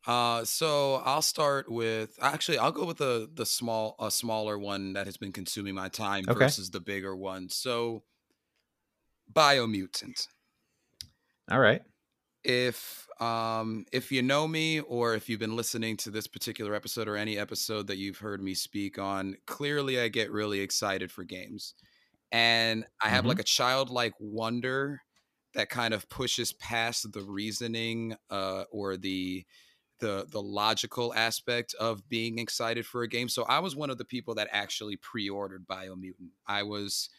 [0.07, 4.93] Uh, so I'll start with actually I'll go with the the small a smaller one
[4.93, 6.39] that has been consuming my time Okay.
[6.39, 7.49] versus the bigger one.
[7.49, 8.01] So
[9.31, 10.27] Biomutant.
[11.51, 11.81] All right.
[12.43, 17.07] If um if you know me or if you've been listening to this particular episode
[17.07, 21.23] or any episode that you've heard me speak on, clearly I get really excited for
[21.23, 21.75] games.
[22.31, 23.27] And I have Mhm.
[23.27, 25.01] like a childlike wonder
[25.53, 29.45] that kind of pushes past the reasoning uh or the
[29.99, 33.29] the the logical aspect of being excited for a game.
[33.29, 36.31] So I was one of the people that actually pre-ordered Biomutant.
[36.47, 37.09] I was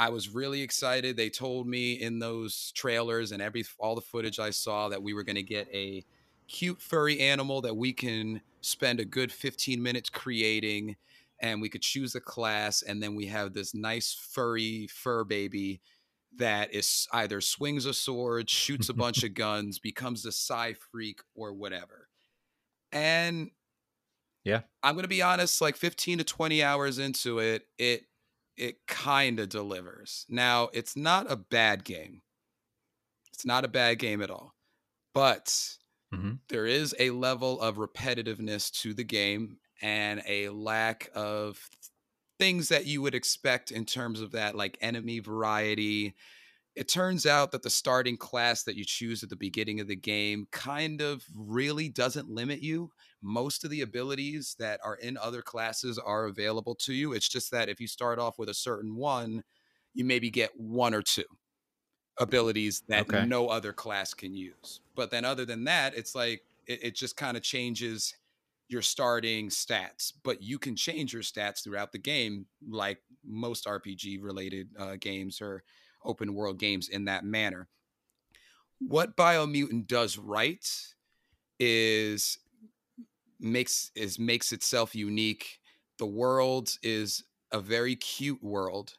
[0.00, 1.18] I was really excited.
[1.18, 5.12] They told me in those trailers and every all the footage I saw that we
[5.12, 6.02] were going to get a
[6.48, 10.96] cute furry animal that we can spend a good 15 minutes creating
[11.38, 15.82] and we could choose a class and then we have this nice furry fur baby
[16.38, 21.52] that is either swings a sword shoots a bunch of guns becomes a Psi-Freak or
[21.52, 22.08] whatever
[22.90, 23.50] and
[24.44, 28.02] yeah i'm gonna be honest like 15 to 20 hours into it it
[28.56, 32.22] it kind of delivers now it's not a bad game
[33.32, 34.54] it's not a bad game at all
[35.14, 35.46] but
[36.14, 36.32] mm-hmm.
[36.48, 41.68] there is a level of repetitiveness to the game and a lack of
[42.38, 46.14] things that you would expect in terms of that like enemy variety
[46.80, 49.96] it turns out that the starting class that you choose at the beginning of the
[49.96, 55.42] game kind of really doesn't limit you most of the abilities that are in other
[55.42, 58.96] classes are available to you it's just that if you start off with a certain
[58.96, 59.44] one
[59.94, 61.24] you maybe get one or two
[62.18, 63.26] abilities that Okay.
[63.26, 64.80] no other class can use.
[64.94, 68.14] But then other than that, it's like it, it just kind of changes
[68.68, 70.12] your starting stats.
[70.22, 75.40] But you can change your stats throughout the game, like most RPG related uh, games
[75.40, 75.64] or
[76.04, 77.68] open world games in that manner.
[78.78, 80.66] What Biomutant does right
[81.58, 82.38] is
[83.38, 85.60] makes is makes itself unique.
[85.98, 88.96] The world is a very cute world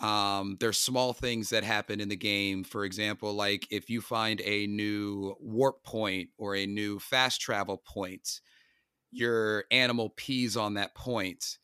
[0.00, 4.42] um there's small things that happen in the game for example like if you find
[4.42, 8.42] a new warp point or a new fast travel point
[9.10, 11.58] your animal pees on that point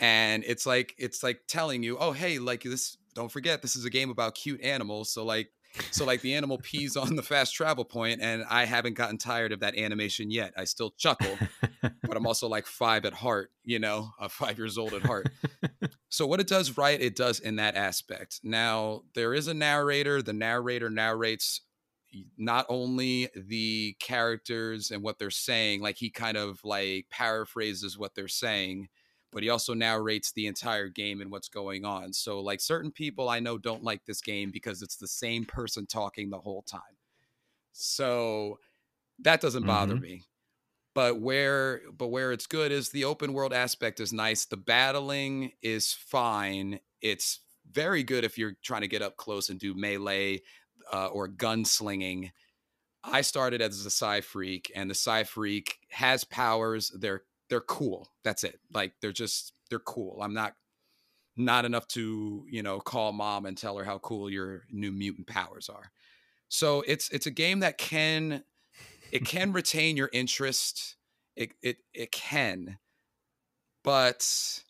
[0.00, 3.84] and it's like it's like telling you oh hey like this don't forget this is
[3.84, 5.50] a game about cute animals so like
[5.90, 9.52] so like the animal pees on the fast travel point and i haven't gotten tired
[9.52, 11.36] of that animation yet i still chuckle
[11.80, 15.28] but i'm also like five at heart you know uh, five years old at heart
[16.08, 18.40] so what it does right, it does in that aspect.
[18.42, 20.22] Now there is a narrator.
[20.22, 21.60] The narrator narrates
[22.38, 28.14] not only the characters and what they're saying, like he kind of like paraphrases what
[28.14, 28.88] they're saying,
[29.34, 32.14] but he also narrates the entire game and what's going on.
[32.14, 35.86] So like certain people I know don't like this game because it's the same person
[35.86, 36.98] talking the whole time.
[37.72, 38.58] So
[39.20, 39.98] that doesn't bother Mhm.
[39.98, 40.26] me
[40.94, 45.52] but where but where it's good is the open world aspect is nice the battling
[45.62, 50.40] is fine it's very good if you're trying to get up close and do melee
[50.92, 52.30] uh, or gunslinging
[53.04, 58.58] i started as a Psi-Freak and the Psi-Freak has powers they're they're cool that's it
[58.72, 60.54] like they're just they're cool i'm not
[61.36, 65.26] not enough to you know call mom and tell her how cool your new mutant
[65.26, 65.90] powers are.
[66.48, 68.44] So it's it's a game that can
[69.10, 70.96] it can retain your interest
[71.36, 72.78] it it it can
[73.82, 74.62] but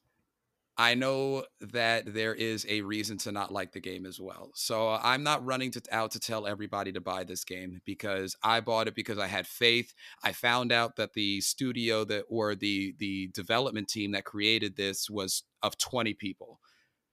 [0.77, 4.51] i know that there is a reason to not like the game as well.
[4.55, 8.61] So i'm not running to, out to tell everybody to buy this game because i
[8.61, 9.95] bought it because i had faith.
[10.23, 15.09] I found out that the studio that or the the development team that created this
[15.11, 16.61] was of 20 people.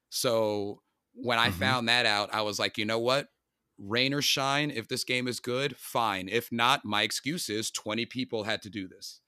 [0.09, 0.82] So
[1.14, 1.53] when i Mhm.
[1.53, 3.30] found that out i was like you know what?
[3.78, 6.30] Rain or shine if this game is good fine.
[6.30, 9.22] If not my excuse is 20 people had to do this.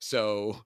[0.00, 0.64] So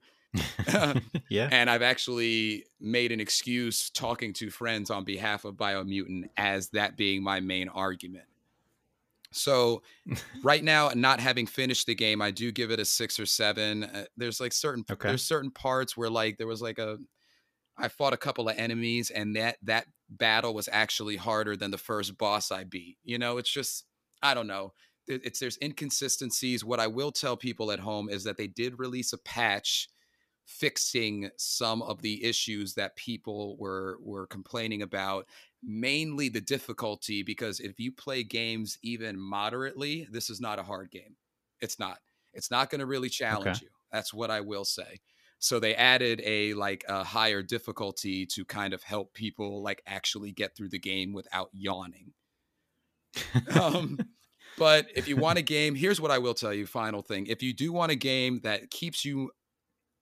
[1.29, 1.49] yeah.
[1.53, 6.97] and i've actually made an excuse talking to friends on behalf of biomutant as that
[6.97, 8.25] being my main argument.
[9.31, 9.83] So
[10.43, 13.85] right now not having finished the game i do give it a six or seven.
[13.85, 15.09] Uh, there's like certain Okay.
[15.09, 16.99] there's certain parts where like there was like a
[17.77, 21.79] i fought a couple of enemies and that that battle was actually harder than the
[21.79, 23.39] first boss i beat you know?
[23.39, 23.85] It's just
[24.23, 24.73] i don't know.
[25.09, 26.65] It's there's inconsistencies.
[26.65, 29.89] What i will tell people at home is that they did release a patch
[30.47, 35.27] fixing some of the issues that people were were complaining about
[35.63, 40.91] mainly the difficulty because if you play games even moderately this is not a hard
[40.91, 41.17] game.
[41.61, 41.99] It's not.
[42.35, 43.69] It's not going to really challenge you.
[43.93, 45.01] That's what i will say.
[45.39, 50.31] So they added a like a higher difficulty to kind of help people like actually
[50.31, 52.13] get through the game without yawning.
[53.61, 53.99] Um,
[54.59, 56.65] but if you want a game, here's what I will tell you.
[56.65, 59.33] Final thing: if you do want a game that keeps you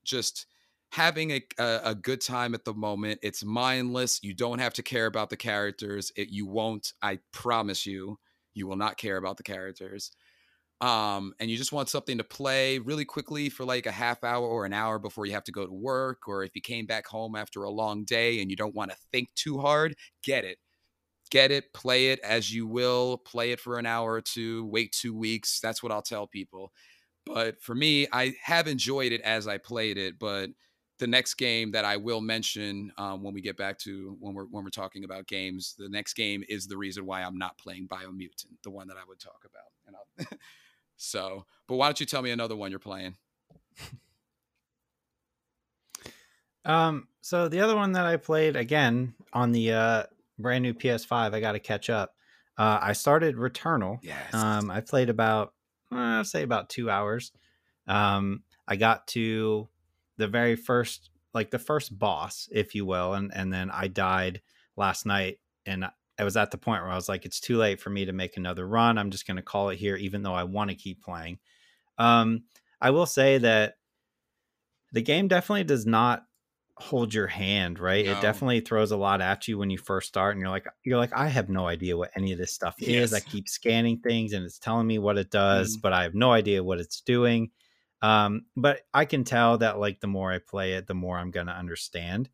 [0.04, 0.46] just
[0.92, 4.20] having a, a, a good time at the moment, it's mindless.
[4.22, 6.12] You don't have to care about the characters.
[6.16, 6.92] It, you won't.
[7.02, 8.18] I promise you,
[8.54, 10.10] you will not care about the characters.
[10.80, 14.46] Um, and you just want something to play really quickly for like a half hour
[14.46, 17.06] or an hour before you have to go to work, or if you came back
[17.06, 19.94] home after a long day and you don't want to think too hard,
[20.24, 20.56] get it
[21.30, 24.92] get it, play it as you will, play it for an hour or two, wait
[24.92, 25.60] two weeks.
[25.60, 26.72] That's what I'll tell people.
[27.26, 30.18] But for me, I have enjoyed it as I played it.
[30.18, 30.50] But
[30.98, 34.46] the next game that I will mention um, when we get back to when we're
[34.46, 37.88] when we're talking about games, the next game is the reason why I'm not playing
[37.88, 39.70] Biomutant, the one that I would talk about.
[39.86, 40.38] And I'll
[40.96, 43.16] So, but why don't you tell me another one you're playing?
[46.66, 50.02] Um, so the other one that I played again on the uh
[50.38, 52.14] brand new PS5, I got to catch up.
[52.58, 53.98] Uh, I started Returnal.
[54.02, 54.34] Yes.
[54.34, 55.54] Um, I played about,
[55.90, 57.32] I'd say about two hours.
[57.86, 59.68] Um, I got to
[60.16, 64.42] the very first, like the first boss, if you will, and and then I died
[64.76, 65.86] last night, and
[66.18, 68.12] I was at the point where I was like, it's too late for me to
[68.12, 68.98] make another run.
[68.98, 71.38] I'm just going to call it here, even though I want to keep playing.
[71.98, 72.44] Um,
[72.80, 73.74] I will say that
[74.92, 76.24] the game definitely does not
[76.80, 78.04] hold your hand, right?
[78.04, 78.06] No.
[78.06, 80.98] It definitely throws a lot at you when you first start, and you're like, you're
[80.98, 83.12] like, I have no idea what any of this stuff is.
[83.12, 85.82] I keep scanning things, and it's telling me what it does, Mhm.
[85.82, 87.52] but I have no idea what it's doing.
[88.02, 91.30] Um, but I can tell that like the more I play it, the more I'm
[91.30, 92.30] gonna understand.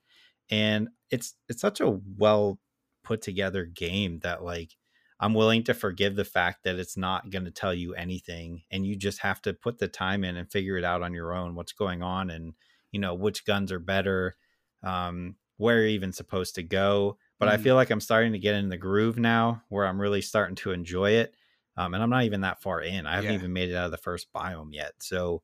[0.51, 2.61] And it's it's such a well
[3.03, 4.73] put together game that like
[5.21, 8.87] I'm willing to forgive the fact that it's not going to tell you anything and
[8.87, 11.55] you just have to put the time in and figure it out on your own
[11.55, 12.55] what's going on and
[12.97, 14.37] you know which guns are better
[14.85, 17.65] um where you're even supposed to go but I Mhm.
[17.65, 20.73] feel like I'm starting to get in the groove now where I'm really starting to
[20.73, 21.37] enjoy it
[21.77, 23.41] um and I'm not even that far in I haven't Yeah.
[23.41, 25.43] even made it out of the first biome yet so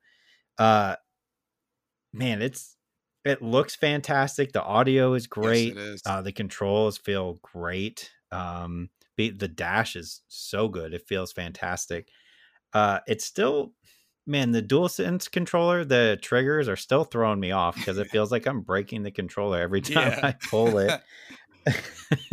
[0.59, 0.97] uh
[2.13, 2.77] man it's
[3.25, 6.03] it looks fantastic the audio is great Yes, is.
[6.05, 8.11] uh, the controls feel great.
[8.33, 12.09] Um, be, the dash is so good; it feels fantastic.
[12.75, 13.75] Uh, it's still,
[14.27, 18.47] man, the DualSense controller, the triggers are still throwing me off because it feels like
[18.47, 20.21] I'm breaking the controller every time Yeah.
[20.23, 21.01] I pull it.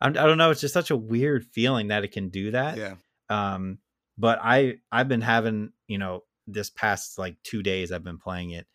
[0.00, 0.50] I'm, I don't know.
[0.50, 2.94] It's just such a weird feeling that it can do that yeah.
[3.30, 3.78] um
[4.18, 8.50] but i i've been having you know this past like two days i've been playing
[8.50, 8.66] it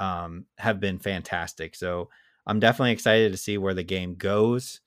[0.00, 2.08] um have been fantastic so
[2.46, 4.80] i'm definitely excited to see where the game goes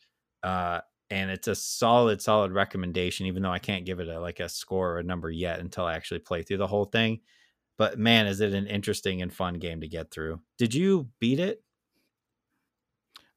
[0.43, 0.79] uh
[1.11, 4.49] and it's a solid solid recommendation even though i can't give it a like a
[4.49, 7.21] score or a number yet until i actually play through the whole thing
[7.77, 11.39] but man is it an interesting and fun game to get through did you beat
[11.39, 11.63] it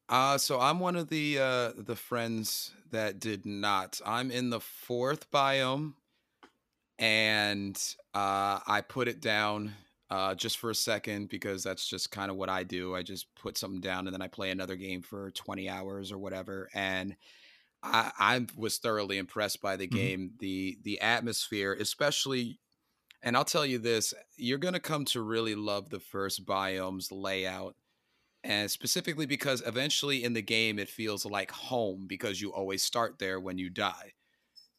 [0.08, 4.00] Uh, so I'm one of the uh the friends that did not.
[4.04, 5.94] I'm in the fourth biome,
[6.98, 7.76] and
[8.14, 9.74] uh, I put it down
[10.10, 12.94] uh just for a second because that's just kind of what I do.
[12.94, 16.18] I just put something down and then I play another game for 20 hours or
[16.18, 16.68] whatever.
[16.74, 17.16] And
[17.84, 20.10] I, I was thoroughly impressed by the Mhm.
[20.10, 22.60] game, the the atmosphere, especially.
[23.22, 27.76] And I'll tell you this: you're gonna come to really love the first biome's layout
[28.44, 33.18] and specifically because eventually in the game it feels like home because you always start
[33.18, 34.12] there when you die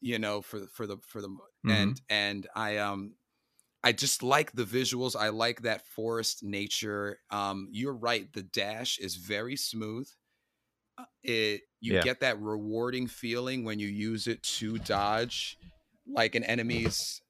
[0.00, 1.90] you know for for the for the Mm-hmm.
[1.90, 3.16] and and i um
[3.84, 8.98] i just like the visuals i like that forest nature um you're right the dash
[8.98, 10.08] is very smooth
[11.22, 12.02] it you Yeah.
[12.02, 15.58] get that rewarding feeling when you use it to dodge
[16.06, 17.20] like an enemy's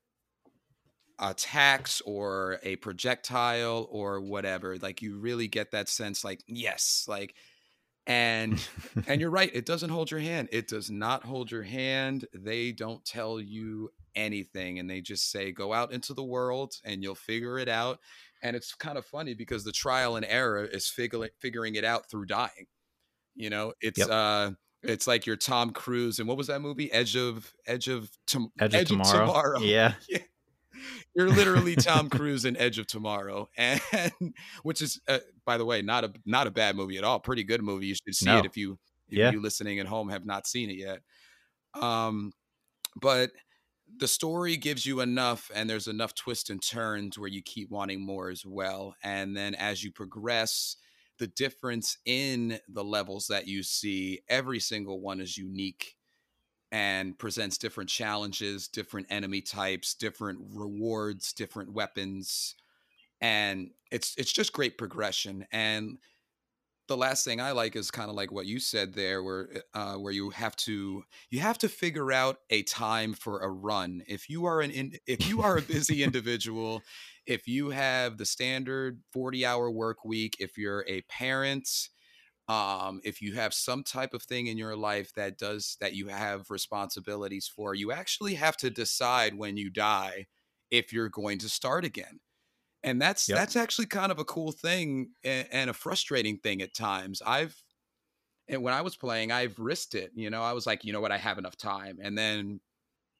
[1.18, 7.34] attacks or a projectile or whatever like you really get that sense like yes like
[8.06, 8.68] and
[9.06, 12.70] and you're right it doesn't hold your hand it does not hold your hand they
[12.70, 17.14] don't tell you anything and they just say go out into the world and you'll
[17.14, 17.98] figure it out
[18.42, 22.10] and it's kind of funny because the trial and error is figuring figuring it out
[22.10, 22.66] through dying
[23.36, 24.08] you know it's Yep.
[24.10, 24.50] uh
[24.82, 28.50] it's like your tom cruise and what was that movie edge of edge of, tom-
[28.58, 29.94] edge of tomorrow yeah
[31.14, 33.80] you're literally Tom Cruise in Edge of Tomorrow, and
[34.62, 37.18] which is, uh, by the way, not a not a bad movie at all.
[37.18, 37.86] Pretty good movie.
[37.86, 38.38] You should see No.
[38.38, 38.78] it if you
[39.08, 39.30] if Yeah.
[39.32, 41.00] you listening at home have not seen it yet.
[41.80, 42.32] Um,
[43.00, 43.30] but
[43.96, 48.04] the story gives you enough, and there's enough twists and turns where you keep wanting
[48.04, 48.94] more as well.
[49.02, 50.76] And then as you progress,
[51.18, 55.96] the difference in the levels that you see, every single one is unique
[56.72, 62.54] and presents different challenges, different enemy types, different rewards, different weapons,
[63.20, 65.46] and it's it's just great progression.
[65.52, 65.98] And
[66.88, 69.94] the last thing I like is kind of like what you said there, where uh,
[69.94, 74.02] where you have to you have to figure out a time for a run.
[74.06, 76.82] If you are an in, if you are a busy individual,
[77.26, 81.88] if you have the standard forty hour work week, if you're a parent,
[82.48, 86.08] um, if you have some type of thing in your life that does that you
[86.08, 90.26] have responsibilities for, you actually have to decide when you die
[90.70, 92.20] if you're going to start again.
[92.82, 93.30] And that's Yep.
[93.30, 97.22] that's actually kind of a cool thing and, and a frustrating thing at times.
[97.26, 97.62] I've
[98.48, 100.12] and when I was playing, I've risked it.
[100.14, 101.98] You know, I was like, you know what, I have enough time.
[102.00, 102.60] And then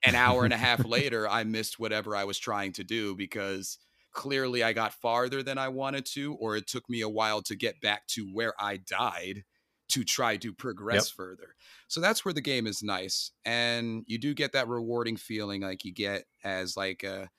[0.05, 3.79] an hour and a half later, I missed whatever I was trying to do because
[4.17, 7.57] clearly I got farther than I wanted to, or it took me a while to
[7.57, 9.45] get back to where I died
[9.91, 11.11] to try to progress Yep.
[11.11, 11.55] further.
[11.89, 15.85] So that's where the game is nice, and you do get that rewarding feeling like
[15.85, 17.31] you get as like a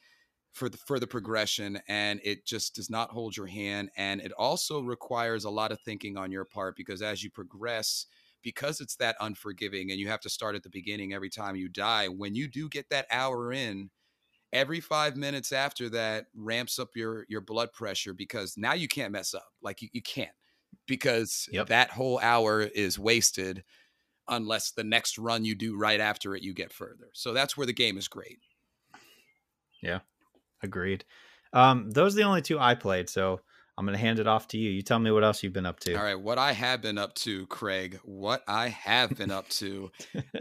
[0.53, 4.32] for the for the progression and it just does not hold your hand and it
[4.34, 8.07] also requires a lot of thinking on your part because as you progress
[8.41, 11.69] because it's that unforgiving and you have to start at the beginning every time you
[11.69, 13.89] die when you do get that hour in
[14.53, 19.11] every 5 minutes after that ramps up your your blood pressure because now you can't
[19.11, 20.31] mess up like you, you can't
[20.85, 21.67] because Yep.
[21.67, 23.63] that whole hour is wasted
[24.29, 27.67] unless the next run you do right after it you get further so that's where
[27.67, 28.39] the game is great
[29.81, 29.99] Yeah.
[30.63, 31.05] Agreed.
[31.53, 33.41] Um, those are the only two I played, so
[33.77, 34.71] I'm gonna hand it off to you.
[34.71, 35.93] You tell me what else you've been up to.
[35.95, 39.91] All right, what I have been up to, Craig, what I have been up to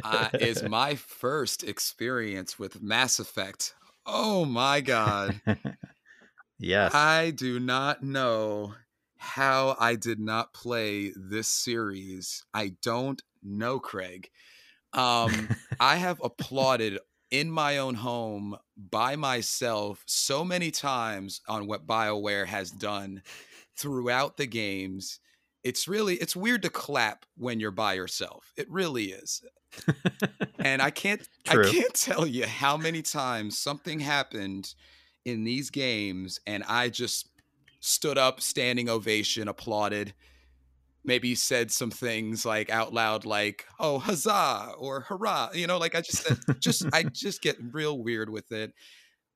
[0.02, 3.74] uh, is my first experience with Mass Effect.
[4.06, 5.40] Oh my God.
[6.58, 6.94] yes.
[6.94, 8.74] I do not know
[9.18, 12.44] how I did not play this series.
[12.54, 14.30] I don't know, Craig.
[14.92, 15.48] Um,
[15.80, 16.98] I have applauded
[17.30, 23.22] in my own home by myself so many times on what BioWare has done
[23.76, 25.18] throughout the games.
[25.66, 28.52] It's really it's weird to clap when you're by yourself.
[28.56, 29.42] It really is.
[30.62, 31.66] And I can't True.
[31.66, 34.74] I can't tell you how many times something happened
[35.24, 37.30] in these games and I just
[37.80, 40.14] stood up, standing ovation, applauded,
[41.04, 45.94] maybe said some things like out loud like, "Oh, huzzah" or "hurrah." You know, like
[45.96, 48.72] I just said just I just get real weird with it.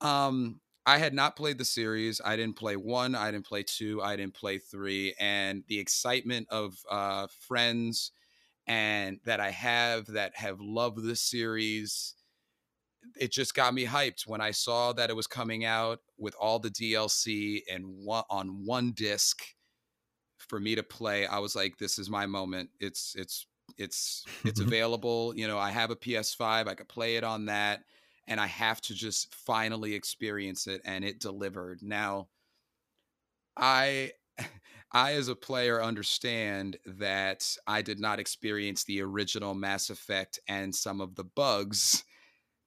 [0.01, 2.21] Um I had not played the series.
[2.25, 6.49] I didn't play 1, I didn't play 2, I didn't play 3 and the excitement
[6.51, 8.13] of uh friends
[8.67, 12.15] and that I have that have loved this series
[13.19, 16.59] it just got me hyped when I saw that it was coming out with all
[16.59, 19.43] the DLC and one on one disc
[20.39, 21.27] for me to play.
[21.27, 22.71] I was like, this is my moment.
[22.81, 23.47] It's it's
[23.79, 25.35] it's it's available.
[25.37, 26.69] You know, I have a PS5.
[26.69, 27.85] I could play it on that,
[28.31, 31.83] and I have to just finally experience it, and it delivered.
[31.83, 32.29] Now,
[33.57, 34.13] I.
[34.93, 40.75] I, as a player, understand that I did not experience the original Mass Effect and
[40.75, 42.03] some of the bugs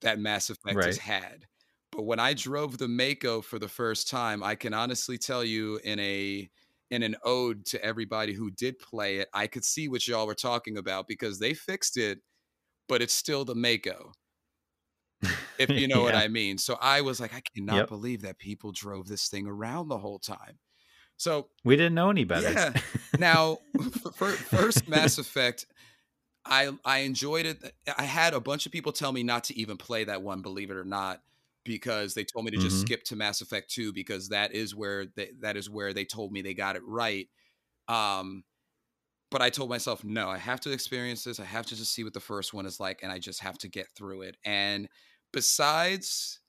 [0.00, 1.44] that Mass Effect has had.
[1.92, 5.78] But when I drove the Mako for the first time, I can honestly tell you
[5.84, 6.48] in a
[6.90, 10.34] in an ode to everybody who did play it, I could see what y'all were
[10.34, 12.20] talking about because they fixed it,
[12.88, 14.12] but it's still the Mako,
[15.58, 16.58] if you know what I mean.
[16.58, 17.88] So I was like, I cannot Yep.
[17.88, 20.58] believe that people drove this thing around the whole time.
[21.18, 22.56] So We didn't know any better.
[22.56, 22.74] Yeah.
[23.16, 23.58] now,
[24.14, 25.66] for, first Mass Effect,
[26.44, 27.74] I I enjoyed it.
[27.98, 30.70] I had a bunch of people tell me not to even play that one, believe
[30.70, 31.22] it or not,
[31.64, 32.80] because they told me to just Mhm.
[32.80, 36.32] skip to Mass Effect 2 because that is where they, that is where they told
[36.32, 37.28] me they got it right.
[37.88, 38.44] Um
[39.30, 41.40] but I told myself, no, I have to experience this.
[41.40, 43.58] I have to just see what the first one is like and I just have
[43.58, 44.36] to get through it.
[44.44, 44.88] And
[45.34, 46.40] besides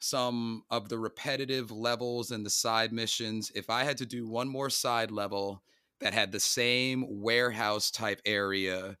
[0.00, 4.48] some of the repetitive levels and the side missions, if I had to do one
[4.48, 5.62] more side level
[6.00, 8.96] that had the same warehouse type area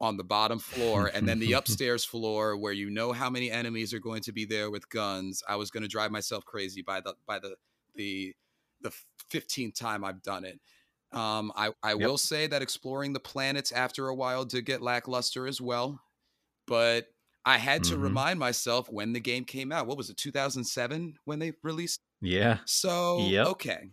[0.00, 3.94] on the bottom floor and then the upstairs floor where you know how many enemies
[3.94, 7.00] are going to be there with guns, I was going to drive myself crazy by
[7.00, 7.56] the by the
[7.94, 8.34] the
[8.80, 8.92] the
[9.30, 10.60] 15th time I've done it.
[11.12, 12.12] Um, I, I Yep.
[12.12, 16.02] will say that exploring the planets after a while did get lackluster as well,
[16.66, 17.08] but
[17.44, 18.02] I had to Mhm.
[18.02, 19.86] remind myself when the game came out.
[19.86, 22.00] What was it, 2007 when they released?
[22.20, 22.60] Yeah.
[22.66, 23.46] So, Yep.
[23.48, 23.90] okay.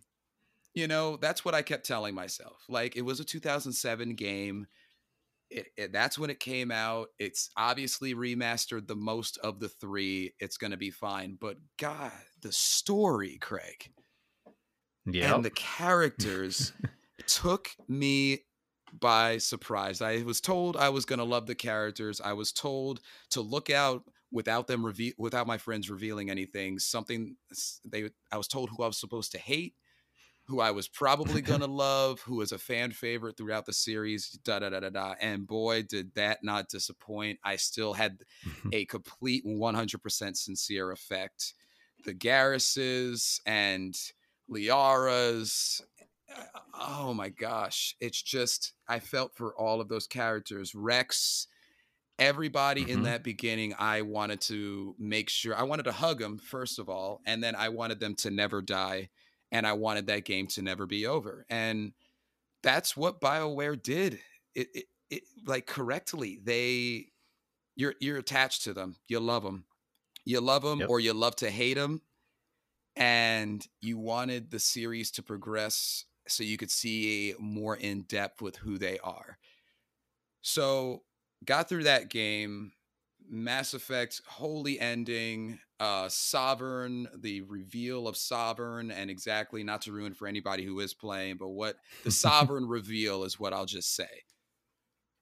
[0.76, 2.64] You know, that's what I kept telling myself.
[2.70, 4.68] Like, it was a 2007 game.
[5.50, 7.10] It, it, that's when it came out.
[7.18, 10.36] It's obviously remastered the most of the three.
[10.40, 11.38] It's going to be fine.
[11.42, 13.92] But God, the story, Craig,
[15.08, 15.34] Yeah.
[15.34, 16.72] and the characters
[17.26, 18.46] took me
[18.94, 20.02] by surprise.
[20.02, 22.22] I was told I was going to love the characters.
[22.22, 26.80] I was told to look out without them reve- without my friends revealing anything.
[26.80, 27.36] Something
[27.86, 29.74] they I was told who I was supposed to hate,
[30.46, 34.30] who I was probably going to love, who was a fan favorite throughout the series,
[34.44, 35.16] da da da da da.
[35.20, 37.40] And boy, did that not disappoint.
[37.44, 38.20] I still had
[38.74, 41.54] a complete 100% sincere effect.
[42.06, 43.96] The Garruses and
[44.48, 45.82] Liara's.
[46.74, 47.96] Oh my gosh.
[48.00, 50.74] It's just, I felt for all of those characters.
[50.76, 51.48] Wrex,
[52.20, 53.04] everybody in Mhm.
[53.04, 57.22] that beginning, I wanted to make sure, I wanted to hug them, first of all.
[57.26, 59.10] And then I wanted them to never die.
[59.52, 61.46] And I wanted that game to never be over.
[61.50, 61.94] And
[62.64, 64.20] that's what BioWare did.
[64.56, 66.40] It, it, it like correctly.
[66.44, 67.12] They,
[67.76, 68.98] you're you're attached to them.
[69.08, 69.66] You love them.
[70.26, 70.90] You love them Yep.
[70.90, 72.02] or you love to hate them.
[72.96, 78.58] And you wanted the series to progress so you could see more in depth with
[78.58, 79.38] who they are.
[80.42, 81.04] So
[81.46, 82.74] got through that game.
[83.32, 90.16] Mass Effect holy ending, uh Sovereign, the reveal of Sovereign, and exactly not to ruin
[90.16, 94.24] for anybody who is playing, but what the Sovereign reveal is what I'll just say.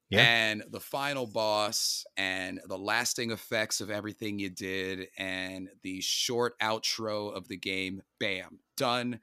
[0.10, 0.22] Yeah.
[0.22, 6.58] And the final boss and the lasting effects of everything you did and the short
[6.60, 9.20] outro of the game, bam, done.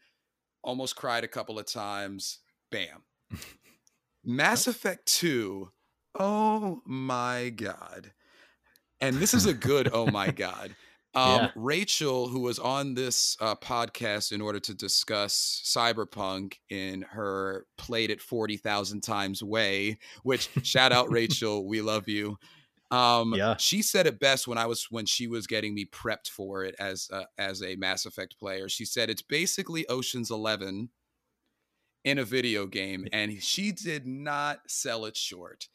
[0.64, 2.38] Almost cried a couple of times,
[2.72, 3.02] bam.
[4.24, 5.70] Mass Effect 2,
[6.18, 8.12] oh my God.
[8.98, 10.74] And this is a good oh my God.
[11.14, 11.50] Um, Yeah.
[11.54, 18.10] Rachel, who was on this uh, podcast in order to discuss Cyberpunk in her played
[18.10, 22.38] it 40,000 times way, which shout out Rachel, we love you.
[22.90, 23.56] Um, Yeah.
[23.56, 26.74] she said it best when I was when she was getting me prepped for it
[26.78, 28.68] as a, as a Mass Effect player.
[28.68, 30.90] She said it's basically Ocean's 11
[32.04, 35.68] in a video game and she did not sell it short.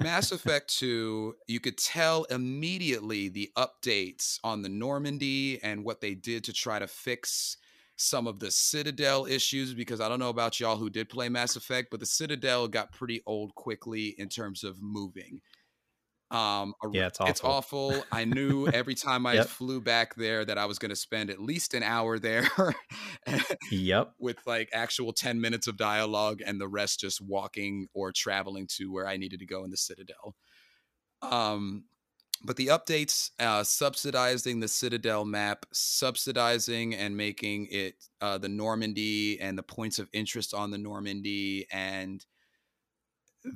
[0.00, 6.14] Mass Effect 2, you could tell immediately the updates on the Normandy and what they
[6.14, 7.56] did to try to fix
[7.96, 11.56] some of the Citadel issues because I don't know about y'all who did play Mass
[11.56, 15.40] Effect, but the Citadel got pretty old quickly in terms of moving.
[16.30, 17.44] Um, Yeah, it's It's awful.
[17.44, 18.08] awful.
[18.12, 19.40] I knew every time I Yep.
[19.40, 22.48] flew back there that I was going to spend at least an hour there
[23.70, 24.14] yep.
[24.18, 28.92] with like actual 10 minutes of dialogue and the rest just walking or traveling to
[28.92, 30.36] where I needed to go in the Citadel.
[31.22, 31.86] Um,
[32.44, 39.40] but the updates uh, subsidizing the Citadel map, subsidizing and making it uh, the Normandy
[39.40, 42.24] and the points of interest on the Normandy, and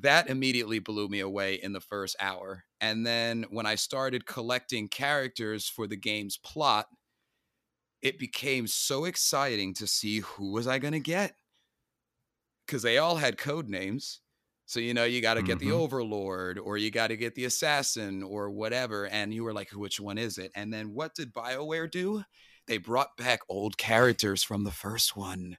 [0.01, 2.65] that immediately blew me away in the first hour.
[2.81, 6.87] And then when I started collecting characters for the game's plot,
[8.03, 11.37] it became so exciting to see who was I going to get
[12.67, 14.21] because they all had code names.
[14.67, 15.73] So you know you got to get the Mhm.
[15.73, 19.99] overlord or you got to get the assassin or whatever and you were like which
[19.99, 20.53] one is it?
[20.55, 22.23] And then what did BioWare do?
[22.69, 25.57] They brought back old characters from the first one.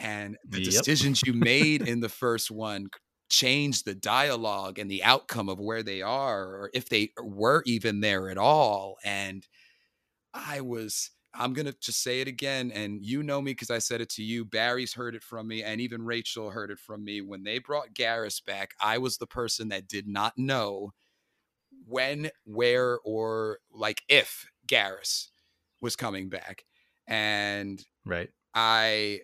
[0.00, 0.86] And the Yep.
[0.86, 2.88] decisions you made in the first one
[3.28, 8.00] changed the dialogue and the outcome of where they are or if they were even
[8.00, 9.46] there at all and
[10.32, 13.78] I was I'm going to just say it again and you know me cuz I
[13.78, 17.04] said it to you Barry's heard it from me and even Rachel heard it from
[17.04, 20.92] me when they brought Garrus back I was the person that did not know
[21.86, 25.28] when where or like if Garrus
[25.80, 26.64] was coming back
[27.06, 28.30] and Right.
[28.54, 29.22] I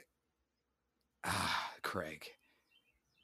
[1.24, 2.26] ah Craig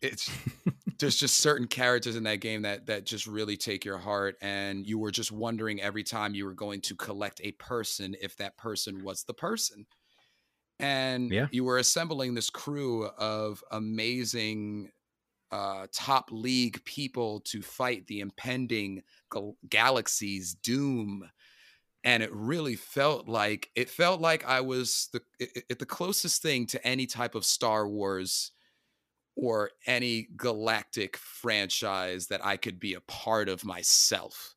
[0.02, 0.30] it's
[0.98, 4.86] there's just certain characters in that game that that just really take your heart and
[4.86, 8.56] you were just wondering every time you were going to collect a person if that
[8.56, 9.86] person was the person
[10.80, 11.48] and Yeah.
[11.50, 14.90] you were assembling this crew of amazing
[15.52, 21.30] uh top league people to fight the impending gal- galaxy's doom
[22.04, 26.42] and it really felt like it felt like I was the it, it- the closest
[26.42, 28.52] thing to any type of Star Wars
[29.40, 34.56] or any galactic franchise that I could be a part of myself.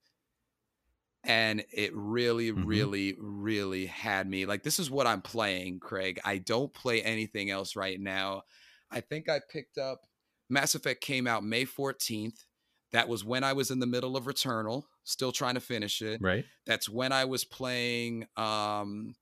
[1.24, 2.66] And it really, Mhm.
[2.66, 4.46] really, really had me.
[4.48, 6.20] Like, this is what I'm playing, Craig.
[6.26, 8.44] I don't play anything else right now.
[8.90, 10.08] I think I picked up
[10.50, 12.46] Mass Effect came out May 14th.
[12.92, 16.22] That was when I was in the middle of Returnal, still trying to finish it
[16.22, 16.46] Right.
[16.66, 18.24] that's when I was playing.
[18.36, 19.16] Um,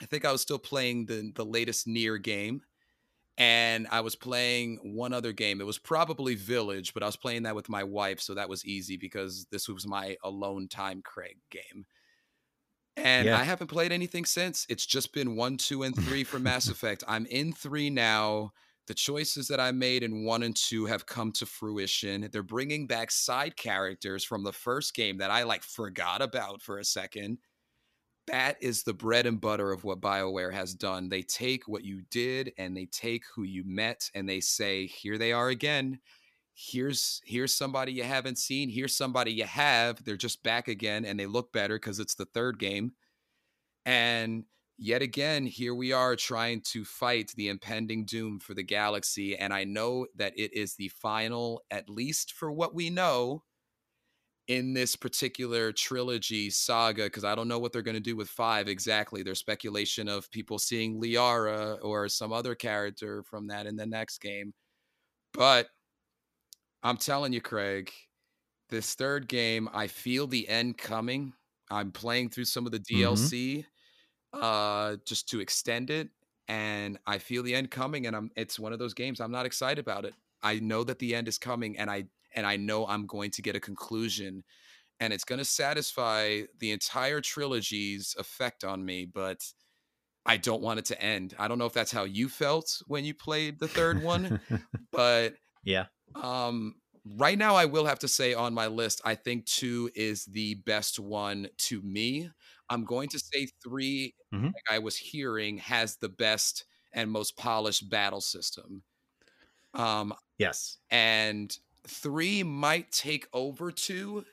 [0.00, 2.62] I think I was still playing the the latest NieR game,
[3.38, 5.60] and I was playing one other game.
[5.60, 8.64] It was probably Village, but I was playing that with my wife, so that was
[8.64, 11.86] easy because this was my alone time Craig game.
[12.96, 13.34] And Yeah.
[13.34, 14.64] I haven't played anything since.
[14.68, 17.04] It's just been one, two, and three for Mass Effect.
[17.06, 18.52] I'm in three now.
[18.86, 22.28] The choices that I made in one and two have come to fruition.
[22.30, 26.78] They're bringing back side characters from the first game that I like forgot about for
[26.78, 27.38] a second.
[28.26, 31.08] That is the bread and butter of what BioWare has done.
[31.08, 35.16] They take what you did and they take who you met and they say, here
[35.16, 36.00] they are again.
[36.54, 38.70] Here's here's somebody you haven't seen.
[38.70, 40.02] Here's somebody you have.
[40.04, 42.92] They're just back again and they look better because it's the third game.
[43.84, 44.44] And
[44.78, 49.36] yet again, here we are trying to fight the impending doom for the galaxy.
[49.36, 53.44] And I know that it is the final, at least for what we know,
[54.48, 58.28] in this particular trilogy saga, because I don't know what they're going to do with
[58.28, 59.22] five exactly.
[59.22, 64.18] There's speculation of people seeing Liara or some other character from that in the next
[64.18, 64.54] game.
[65.32, 65.68] But
[66.82, 67.92] I'm telling you, Craig,
[68.68, 71.32] this third game, I feel the end coming.
[71.70, 72.80] I'm playing through some of the.
[72.80, 73.66] DLC
[74.32, 76.10] uh just to extend it
[76.48, 79.46] and I feel the end coming and I'm it's one of those games I'm not
[79.46, 80.14] excited about it.
[80.42, 82.06] I know that the end is coming and I
[82.36, 84.44] and I know I'm going to get a conclusion
[85.00, 89.40] and it's going to satisfy the entire trilogy's effect on me, but
[90.26, 91.34] I don't want it to end.
[91.38, 94.34] I don't know if that's how you felt when you played the third one,
[94.92, 95.88] but yeah.
[96.14, 100.24] Um right now I will have to say on my list I think 2 is
[100.26, 102.30] the best one to me.
[102.70, 104.56] I'm going to say 3 Mhm.
[104.56, 108.84] like I was hearing has the best and most polished battle system.
[109.74, 110.78] Um Yes.
[110.90, 111.56] and
[111.88, 114.24] 3 might take over 2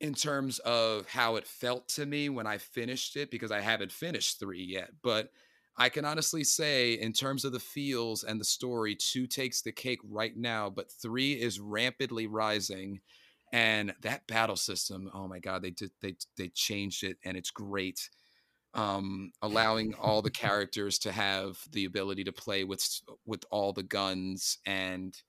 [0.00, 3.92] in terms of how it felt to me when I finished it because I haven't
[3.92, 5.30] finished 3 yet, but
[5.76, 9.72] I can honestly say in terms of the feels and the story, 2 takes the
[9.72, 13.00] cake right now, but 3 is rampantly rising
[13.52, 17.50] and that battle system, oh my god, they did they they changed it and it's
[17.50, 18.10] great.
[18.74, 22.84] Um allowing all the characters to have the ability to play with
[23.26, 25.20] with all the guns and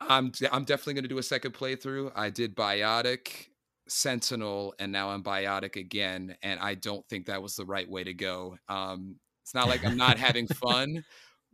[0.00, 2.12] I'm I'm definitely going to do a second playthrough.
[2.14, 3.48] I did Biotic,
[3.88, 8.04] Sentinel, and now I'm Biotic again, and I don't think that was the right way
[8.04, 8.56] to go.
[8.68, 11.04] Um, it's not like I'm not having fun,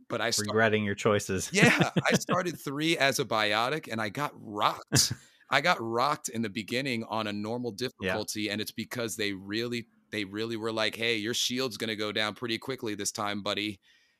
[0.09, 1.49] but I start, Regretting your choices.
[1.53, 5.13] yeah, I started three as a Biotic, and I got rocked.
[5.49, 9.85] I got rocked in the beginning on a normal difficulty, and it's because they really
[10.11, 13.43] they really were like, "Hey, your shield's going to go down pretty quickly this time,
[13.43, 13.79] buddy."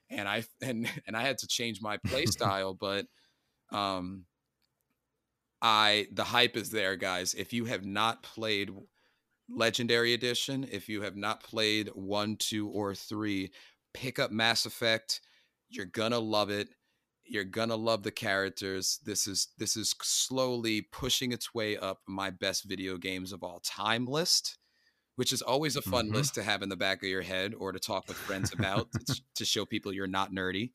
[0.10, 3.06] And I and and I had to change my play style, but
[3.74, 4.26] um
[5.62, 7.34] I the hype is there, guys.
[7.34, 8.72] If you have not played
[9.50, 13.52] Legendary Edition, if you have not played 1, 2 or 3,
[13.94, 15.22] pick up Mass Effect.
[15.70, 16.70] You're to love it.
[17.26, 19.00] You're to love the characters.
[19.06, 23.60] This is this is slowly pushing its way up my best video games of all
[23.62, 24.58] time list,
[25.16, 26.14] which is always a fun Mhm.
[26.14, 28.90] list to have in the back of your head or to talk with friends about
[29.08, 30.72] to, to show people you're not nerdy.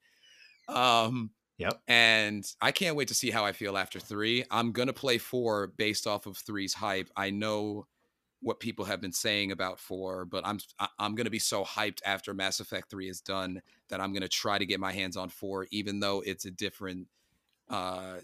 [0.68, 1.82] Um Yep.
[1.86, 4.44] and I can't wait to see how I feel after three.
[4.50, 7.10] I'm gonna play four based off of three's hype.
[7.16, 7.86] I know
[8.40, 10.60] what people have been saying about four, but I'm
[10.98, 14.58] I'm gonna be so hyped after Mass Effect three is done that I'm gonna try
[14.58, 17.08] to get my hands on four, even though it's a different
[17.70, 18.20] uh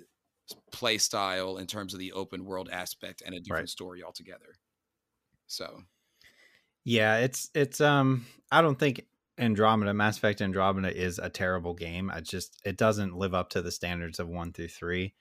[0.72, 3.70] play style in terms of the open world aspect and a different Right.
[3.70, 4.56] story altogether.
[5.46, 5.82] So
[6.84, 9.06] Yeah, it's it's um I don't think
[9.38, 12.10] Andromeda Mass Effect Andromeda is a terrible game.
[12.10, 15.12] I just it doesn't live up to the standards of 1 through 3.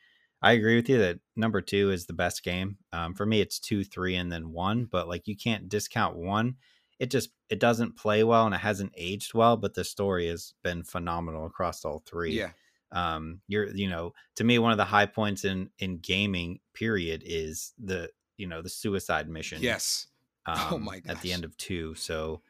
[0.41, 2.77] I agree with you that number 2 is the best game.
[2.91, 6.55] Um for me it's 2, 3 and then 1, but like you can't discount 1.
[6.99, 10.53] It just it doesn't play well and it hasn't aged well, but the story has
[10.63, 12.51] been phenomenal across all 3 yeah,
[12.91, 17.23] um you're you know to me one of the high points in in gaming period
[17.25, 20.07] is the you know the suicide mission yes,
[20.45, 22.41] um, Oh my at the end of two so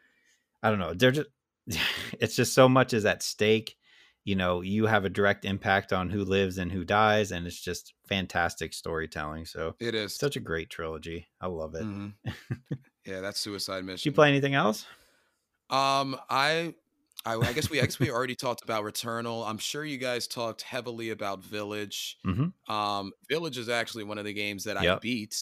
[0.62, 1.30] i don't know they're just
[2.20, 3.76] it's just so much is at stake
[4.26, 7.60] you know you have a direct impact on who lives and who dies and it's
[7.60, 10.16] just fantastic storytelling so it is.
[10.16, 12.14] such a great trilogy i love it Mhm.
[13.06, 14.10] yeah, that's Suicide did Mission.
[14.10, 14.86] you play anything else
[15.70, 16.74] Um, I,
[17.26, 19.48] I, I guess we, I guess we already talked about Returnal.
[19.48, 22.18] I'm sure you guys talked heavily about Village.
[22.28, 22.72] mm-hmm.
[22.74, 25.42] Um, Village is actually one of the games that I beat.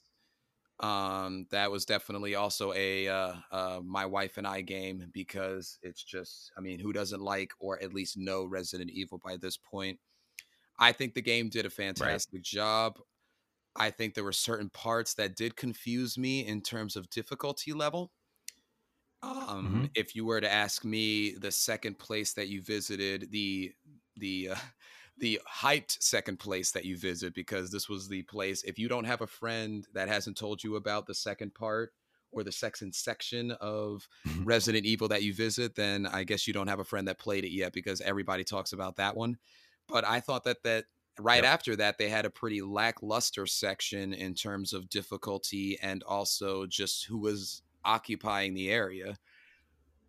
[0.81, 6.03] Um, that was definitely also a uh, uh, my wife and I game because it's
[6.03, 9.99] just, I mean, who doesn't like or at least know Resident Evil by this point?
[10.79, 12.99] I think the game did a fantastic job.
[13.75, 18.13] I think there were certain parts that did confuse me in terms of difficulty level.
[19.23, 19.91] Um, Mhm.
[19.93, 23.73] if you were to ask me the second place that you visited, the
[24.15, 24.55] the uh,
[25.21, 28.63] the hyped second place that you visit, because this was the place.
[28.63, 31.93] If you don't have a friend that hasn't told you about the second part
[32.31, 34.45] or the second section of Mhm.
[34.45, 37.45] Resident Evil that you visit, then I guess you don't have a friend that played
[37.45, 39.37] it yet because everybody talks about that one.
[39.87, 40.85] But I thought that that
[41.19, 41.45] right Yep.
[41.45, 47.05] after that they had a pretty lackluster section in terms of difficulty and also just
[47.05, 49.19] who was occupying the area.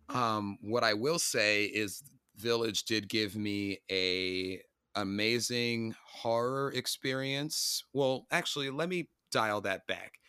[0.09, 2.03] Um, what I will say is
[2.35, 4.63] Village did give me a
[4.95, 7.83] amazing horror experience.
[7.93, 10.19] Well, actually, let me dial that back.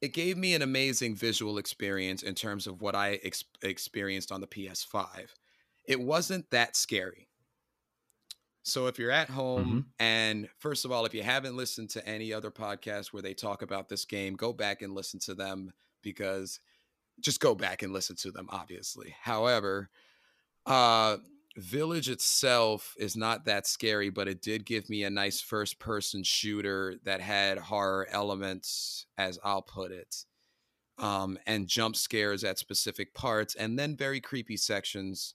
[0.00, 4.40] It gave me an amazing visual experience in terms of what I ex- experienced on
[4.40, 5.28] the PS5.
[5.86, 7.28] It wasn't that scary.
[8.62, 12.32] So if you're at home, and first of all, if you haven't listened to any
[12.32, 15.72] other podcast where they talk about this game, go back and listen to them
[16.02, 16.58] because
[17.20, 19.14] just go back and listen to them, obviously.
[19.20, 19.88] However,
[20.66, 21.18] uh,
[21.56, 26.22] Village itself is not that scary, but it did give me a nice first person
[26.22, 30.24] shooter that had horror elements, as I'll put it,
[30.98, 35.34] um, and jump scares at specific parts, and then very creepy sections.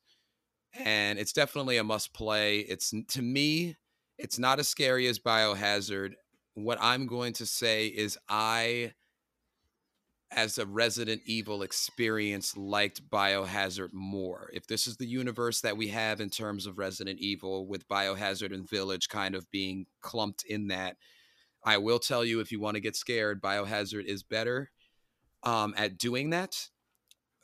[0.74, 2.60] And it's definitely a must play.
[2.60, 3.78] It's to me,
[4.18, 6.14] It's not as scary as Biohazard.
[6.54, 8.94] What I'm going to say is I
[10.32, 14.50] as a Resident Evil experience liked Biohazard more.
[14.54, 18.54] If this is the universe that we have in terms of Resident Evil with Biohazard
[18.54, 20.98] and Village kind of being clumped in that,
[21.64, 24.72] I will tell you if you want to get scared, Biohazard is better
[25.44, 26.70] um, at doing that.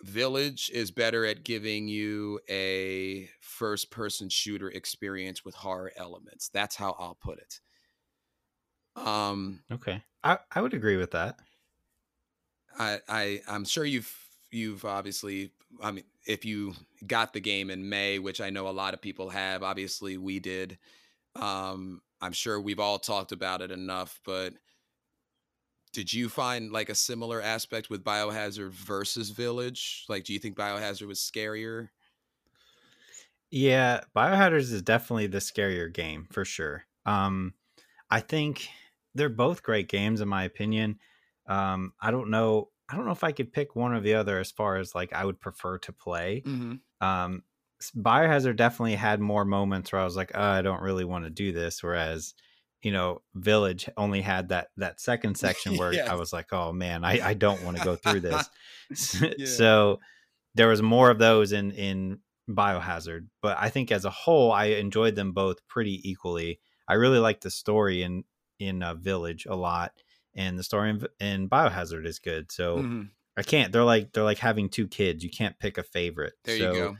[0.03, 6.49] Village is better at giving you a first person shooter experience with horror elements.
[6.49, 7.59] That's how I'll put it.
[8.95, 10.03] Um okay.
[10.23, 11.39] I I would agree with that.
[12.77, 14.15] I, I I'm sure you've
[14.51, 15.51] you've obviously
[15.81, 16.73] I mean if you
[17.05, 20.39] got the game in May, which I know a lot of people have, obviously we
[20.39, 20.77] did.
[21.35, 24.55] Um, I'm sure we've all talked about it enough, but
[25.93, 30.05] did you find like a similar aspect with Biohazard versus Village?
[30.09, 31.89] Like, do you think Biohazard was scarier?
[33.49, 36.85] Yeah, Biohazard is definitely the scarier game for sure.
[37.05, 37.53] Um,
[38.09, 38.69] I think
[39.15, 40.99] they're both great games in my opinion.
[41.47, 42.69] Um, I don't know.
[42.89, 45.13] I don't know if I could pick one or the other as far as like
[45.13, 46.43] I would prefer to play.
[46.45, 47.05] Mm-hmm.
[47.05, 47.43] Um,
[47.95, 51.29] Biohazard definitely had more moments where I was like, oh, I don't really want to
[51.29, 51.83] do this.
[51.83, 52.33] Whereas,
[52.81, 57.03] you know, Village only had that that second section where I was like, oh man,
[57.03, 58.49] I, I don't want to go through this.
[59.21, 59.45] yeah.
[59.45, 59.99] So
[60.55, 62.19] there was more of those in in
[62.49, 66.59] Biohazard, but I think as a whole, I enjoyed them both pretty equally.
[66.87, 68.23] I really liked the story in
[68.59, 69.91] in uh, Village a lot
[70.38, 72.51] and the story in, in Biohazard is good.
[72.51, 73.01] So mm-hmm.
[73.35, 73.72] I can't.
[73.73, 75.23] They're like they're like having two kids.
[75.23, 76.34] You can't pick a favorite.
[76.45, 76.97] There so you go.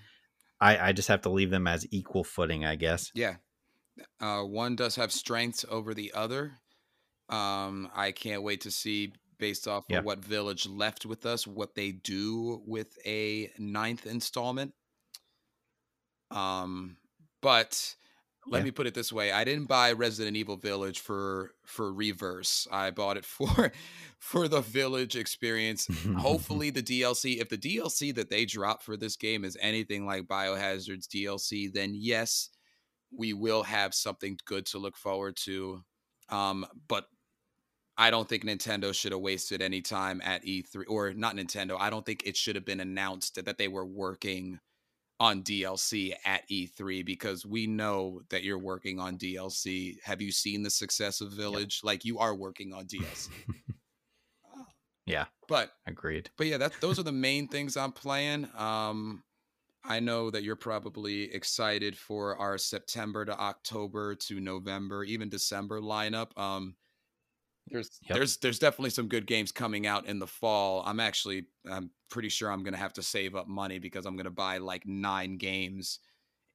[0.60, 3.12] I I just have to leave them as equal footing, I guess.
[3.14, 3.36] Yeah.
[4.20, 6.54] Uh, one does have strengths over the other.
[7.30, 11.76] Um, I can't wait to see based off of what Village left with us, what
[11.76, 14.74] they do with a ninth installment.
[16.32, 16.98] Um,
[17.42, 17.96] but
[18.50, 18.66] let yeah.
[18.66, 22.92] me put it this way i didn't buy resident evil village for for Re:Verse i
[22.92, 23.72] bought it for
[24.20, 25.88] for the village experience
[26.18, 30.28] hopefully the dlc if the dlc that they drop for this game is anything like
[30.28, 32.50] biohazard's dlc then yes
[33.16, 35.82] we will have something good to look forward to
[36.30, 37.08] um but
[38.00, 41.78] I don't think Nintendo should have wasted any time at E3 or not Nintendo.
[41.80, 44.60] I don't think it should have been announced that they were working
[45.20, 49.98] on DLC at E3 because we know that you're working on DLC.
[50.04, 51.82] Have you seen the success of Village?
[51.84, 53.30] Like you are working on DLC.
[55.06, 55.26] yeah.
[55.48, 56.30] But agreed.
[56.38, 58.48] But yeah, that those are the main things I'm playing.
[58.56, 59.24] Um
[59.84, 65.82] I know that you're probably excited for our September to October to November, even December
[65.82, 66.38] lineup.
[66.38, 66.76] Um
[67.70, 68.18] there's yep.
[68.18, 70.84] there's there's definitely some good games coming out in the fall.
[70.86, 74.30] I'm actually I'm pretty sure I'm gonna have to save up money because I'm gonna
[74.30, 76.00] buy like nine games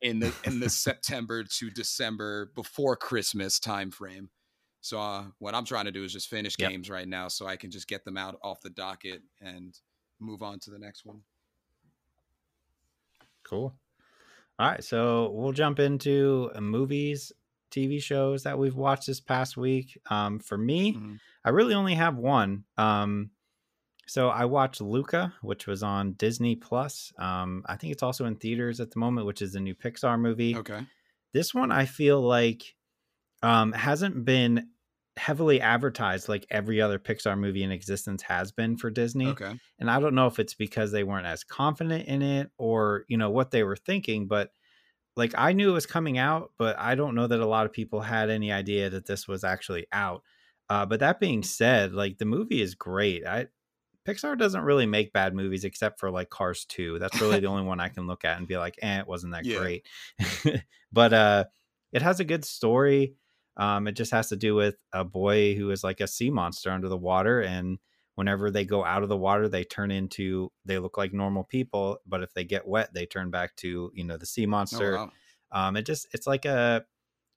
[0.00, 4.30] in the in the September to December before Christmas time frame.
[4.80, 6.70] So uh, what I'm trying to do is just finish yep.
[6.70, 9.78] games right now so I can just get them out off the docket and
[10.18, 11.20] move on to the next one.
[13.44, 13.74] Cool.
[14.58, 17.32] All right, so we'll jump into uh, movies
[17.72, 19.98] TV shows that we've watched this past week.
[20.10, 21.14] Um, for me, mm-hmm.
[21.44, 22.64] I really only have one.
[22.76, 23.30] Um,
[24.06, 27.12] so I watched Luca, which was on Disney Plus.
[27.18, 30.18] Um, I think it's also in theaters at the moment, which is a new Pixar
[30.18, 30.56] movie.
[30.56, 30.80] Okay.
[31.32, 32.62] This one I feel like
[33.42, 34.68] um, hasn't been
[35.16, 39.28] heavily advertised like every other Pixar movie in existence has been for Disney.
[39.28, 39.58] Okay.
[39.78, 43.16] And I don't know if it's because they weren't as confident in it or, you
[43.16, 44.50] know, what they were thinking, but
[45.16, 47.72] like I knew it was coming out, but I don't know that a lot of
[47.72, 50.22] people had any idea that this was actually out.
[50.70, 53.26] Uh, but that being said, like the movie is great.
[53.26, 53.48] I
[54.06, 56.98] Pixar doesn't really make bad movies except for like Cars 2.
[56.98, 59.32] That's really the only one I can look at and be like, eh, it wasn't
[59.32, 59.58] that yeah.
[59.58, 59.86] great.
[60.92, 61.44] but uh
[61.92, 63.14] it has a good story.
[63.58, 66.70] Um, it just has to do with a boy who is like a sea monster
[66.70, 67.78] under the water and
[68.14, 71.98] whenever they go out of the water they turn into they look like normal people
[72.06, 74.98] but if they get wet they turn back to you know the sea oh, monster
[74.98, 75.10] oh,
[75.52, 75.68] wow.
[75.68, 76.84] um it just it's like a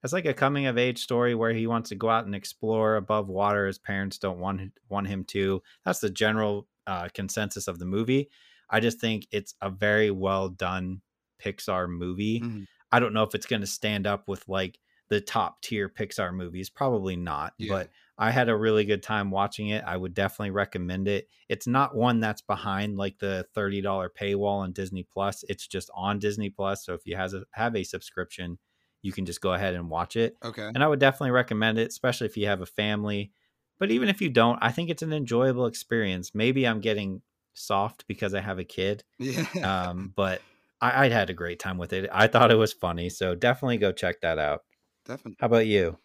[0.04, 2.96] it's like a coming of age story where he wants to go out and explore
[2.96, 7.80] above water his parents don't want want him to that's the general uh, consensus of
[7.80, 8.30] the movie
[8.70, 11.02] i just think it's a very well done
[11.44, 12.64] pixar movie mm-hmm.
[12.92, 14.78] i don't know if it's going to stand up with like
[15.10, 17.74] the top tier pixar movies probably not yeah.
[17.74, 19.84] but I had a really good time watching it.
[19.86, 21.28] I would definitely recommend it.
[21.50, 25.44] It's not one that's behind like the $30 paywall on Disney Plus.
[25.50, 26.86] It's just on Disney Plus.
[26.86, 28.58] So if you has a, have a subscription,
[29.02, 30.38] you can just go ahead and watch it.
[30.44, 30.66] Okay.
[30.66, 33.32] And I would definitely recommend it, especially if you have a family.
[33.80, 36.34] But even if you don't, I think it's an enjoyable experience.
[36.34, 37.22] Maybe I'm getting
[37.54, 39.04] soft because I have a kid.
[39.20, 39.46] Yeah.
[39.62, 40.42] Um, but
[40.82, 42.10] I, I'd had a great time with it.
[42.12, 43.10] I thought it was funny.
[43.10, 44.64] So definitely go check that out.
[45.06, 45.36] definitely.
[45.40, 45.98] How about you?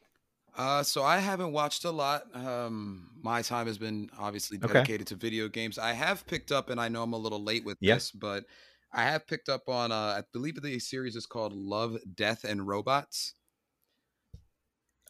[0.61, 2.35] Uh, so I haven't watched a lot.
[2.37, 4.85] Um, my time has been obviously Okay.
[4.85, 5.79] dedicated to video games.
[5.79, 8.01] I have picked up, and I know I'm a little late with Yeah.
[8.01, 8.45] this, but
[8.93, 9.91] I have picked up on.
[9.91, 13.35] Uh, I believe the series is called Love, Death, and Robots.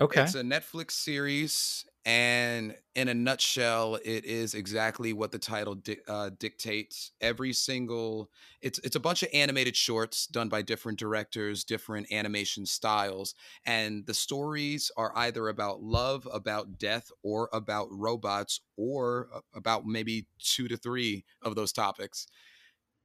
[0.01, 0.33] Okay.
[0.33, 6.01] It's a Netflix series, and in a nutshell, it is exactly what the title di-
[6.09, 7.13] uh, dictates.
[7.21, 8.31] Every single
[8.63, 13.35] it's it's a bunch of animated shorts done by different directors, different animation styles,
[13.67, 20.27] and the stories are either about love, about death, or about robots, or about maybe
[20.39, 22.27] two to three of those topics.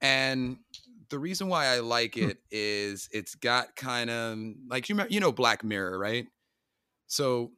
[0.01, 0.59] And
[1.09, 2.29] the reason why I like Hmm.
[2.29, 6.27] it is it's got kind of like you you know Black Mirror, right?
[7.07, 7.53] So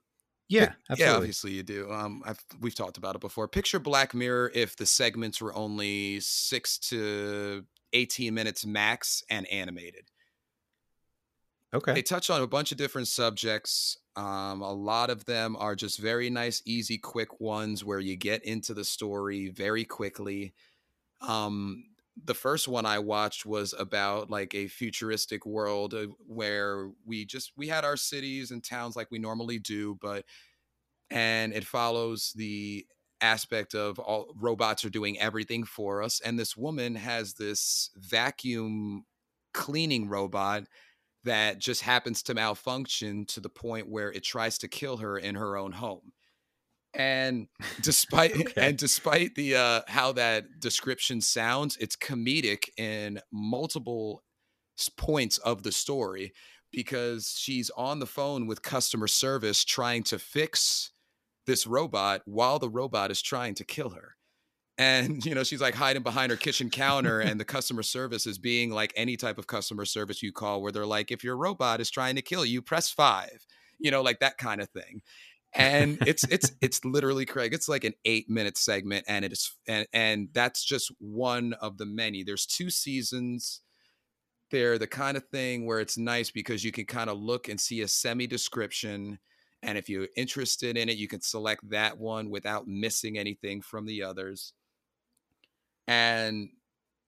[0.49, 1.91] Yeah, Pic- Yeah, obviously you do.
[1.91, 3.48] Um, I've we've talked about it before.
[3.48, 10.10] Picture Black Mirror if the segments were only six to eighteen minutes max and animated.
[11.74, 13.98] Okay, they touch on a bunch of different subjects.
[14.15, 18.44] Um, a lot of them are just very nice, easy, quick ones where you get
[18.45, 20.53] into the story very quickly.
[21.22, 21.84] Um,
[22.26, 27.52] the first one I watched was about like a futuristic world uh, where we just
[27.57, 30.26] we had our cities and towns like we normally do, but
[31.10, 32.85] and it follows the
[33.22, 39.03] aspect of all robots are doing everything for us and this woman has this vacuum
[39.56, 40.64] cleaning robot
[41.23, 45.34] that just happens to malfunction to the point where it tries to kill her in
[45.34, 46.11] her own home
[46.98, 47.48] and
[47.82, 48.53] despite Okay.
[48.61, 54.24] and despite the uh how that description sounds it's comedic in multiple
[54.98, 56.34] points of the story
[56.72, 60.91] because she's on the phone with customer service trying to fix
[61.48, 64.15] this robot while the robot is trying to kill her
[64.78, 68.38] and you know she's like hiding behind her kitchen counter and the customer service is
[68.38, 71.82] being like any type of customer service you call where they're like if your robot
[71.82, 73.45] is trying to kill you press 5
[73.80, 75.02] you know like that kind of thing
[75.57, 79.51] and it's it's it's literally craig it's like an 8 minute segment and it is
[79.67, 82.23] and and that's just one of the many.
[82.23, 83.61] There's two seasons.
[84.49, 87.59] They're the kind of thing where it's nice because you can kind of look and
[87.59, 89.19] see a semi description
[89.63, 93.85] and if you're interested in it you can select that one without missing anything from
[93.85, 94.53] the others.
[95.88, 96.49] And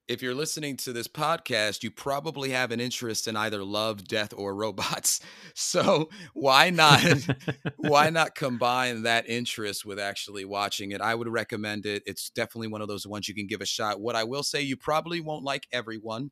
[0.10, 4.34] if you're listening to this podcast, you probably have an interest in either love, death,
[4.36, 5.22] or robots.
[5.56, 7.30] So why not
[7.77, 11.02] why not combine that interest with actually watching it?
[11.02, 12.03] I would recommend it.
[12.07, 14.02] It's definitely one of those ones you can give a shot.
[14.02, 16.31] What I will say, you probably won't like everyone.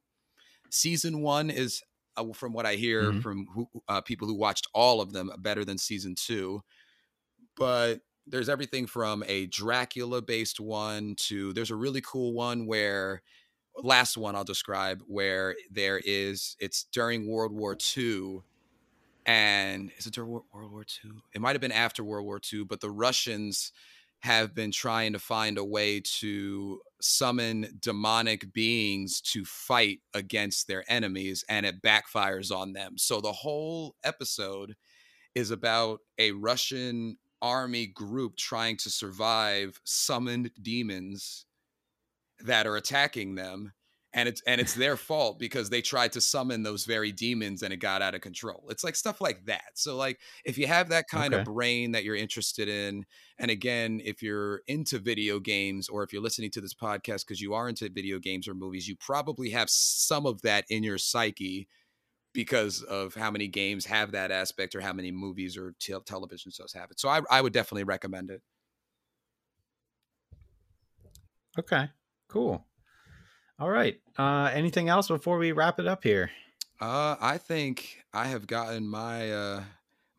[0.72, 1.84] Season one is,
[2.18, 3.22] uh, from what I hear Mhm.
[3.22, 6.62] from who, uh, people who watched all of them, better than season two.
[7.56, 13.22] But there's everything from a Dracula based one to there's a really cool one where
[13.84, 18.00] last one I'll describe where there is it's during World War mm-hmm.
[18.00, 18.42] II
[19.26, 21.12] and is it during World War II?
[21.34, 23.74] It might have been after World War II, but the Russians
[24.20, 30.84] have been trying to find a way to summon demonic beings to fight against their
[30.88, 32.98] enemies and it backfires on them.
[32.98, 34.76] So the whole episode
[35.36, 41.46] is about a Russian army group trying to survive summoned demons
[42.46, 43.74] that are attacking them
[44.14, 47.74] and it's and it's their fault because they tried to summon those very demons and
[47.74, 48.66] it got out of control.
[48.70, 49.72] It's like stuff like that.
[49.76, 53.06] So like if you have that kind of brain that you're interested in
[53.38, 57.42] and again if you're into video games or if you're listening to this podcast because
[57.42, 60.98] you are into video games or movies, you probably have some of that in your
[60.98, 61.68] psyche
[62.34, 66.52] because of how many games have that aspect or how many movies or te- television
[66.52, 67.00] shows have it.
[67.00, 68.42] So I, I would definitely recommend it.
[71.58, 71.90] Okay.
[72.28, 72.66] Cool.
[73.60, 74.00] All right.
[74.18, 76.30] Uh, anything else before we wrap it up here?
[76.80, 79.64] Uh, I think I have gotten my uh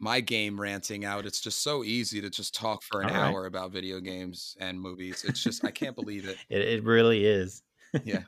[0.01, 1.27] my game ranting out.
[1.27, 3.31] It's just so easy to just talk for an All right.
[3.31, 5.25] hour about video games and movies.
[5.27, 6.37] It's just I can't believe it.
[6.49, 7.63] It, it really is.
[8.05, 8.23] Yeah.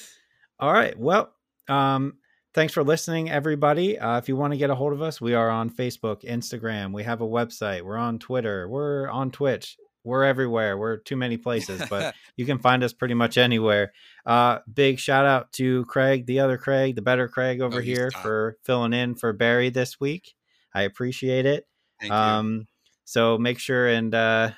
[0.60, 0.98] All right.
[0.98, 1.32] Well,
[1.68, 2.18] um,
[2.54, 3.98] thanks for listening, everybody.
[3.98, 6.92] Uh, if you want to get a hold of us, we are on Facebook, Instagram.
[6.92, 7.82] We have a website.
[7.82, 8.68] We're on Twitter.
[8.68, 9.76] We're on Twitch.
[10.04, 10.78] We're everywhere.
[10.78, 13.92] We're too many places, but you can find us pretty much anywhere.
[14.24, 18.10] Uh, big shout out to Craig, the other Craig, the better Craig over Oh, here
[18.10, 20.34] for filling in for Barry this week.
[20.74, 21.66] I appreciate it.
[22.00, 22.16] Thank you.
[22.16, 22.66] Um,
[23.04, 24.50] so make sure and uh,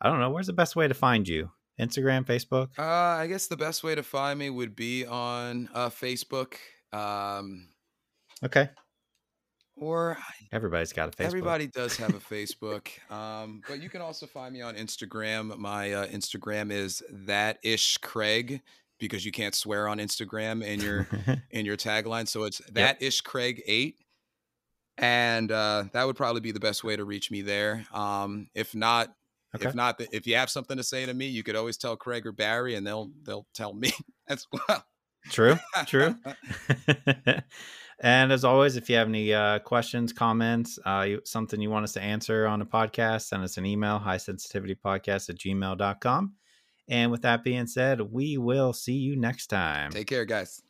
[0.00, 1.50] I don't know where's the best way to find you.
[1.80, 2.68] Instagram, Facebook.
[2.78, 6.54] Uh, I guess the best way to find me would be on uh, Facebook.
[6.92, 7.68] Um,
[8.42, 8.68] Okay,
[9.76, 10.16] or
[10.52, 11.26] everybody's got a Facebook.
[11.26, 15.56] Everybody does have a Facebook, um, but you can also find me on Instagram.
[15.58, 18.62] My uh, Instagram is that ish Craig
[18.98, 21.08] because you can't swear on Instagram in your
[21.50, 22.28] in your tagline.
[22.28, 23.96] So it's that ish Craig eight.
[24.98, 27.84] and uh, that would probably be the best way to reach me there.
[27.92, 29.14] Um, if not,
[29.54, 29.68] okay.
[29.68, 32.26] if not, if you have something to say to me, you could always tell Craig
[32.26, 33.92] or Barry, and they'll they'll tell me
[34.28, 34.84] as well.
[35.30, 36.16] True, true.
[38.00, 41.84] and as always, if you have any uh, questions, comments, uh, you, something you want
[41.84, 46.34] us to answer on a podcast, send us an email, high sensitivity podcast at gmail.com.
[46.88, 49.90] And with that being said, we will see you next time.
[49.90, 50.62] Take care, guys.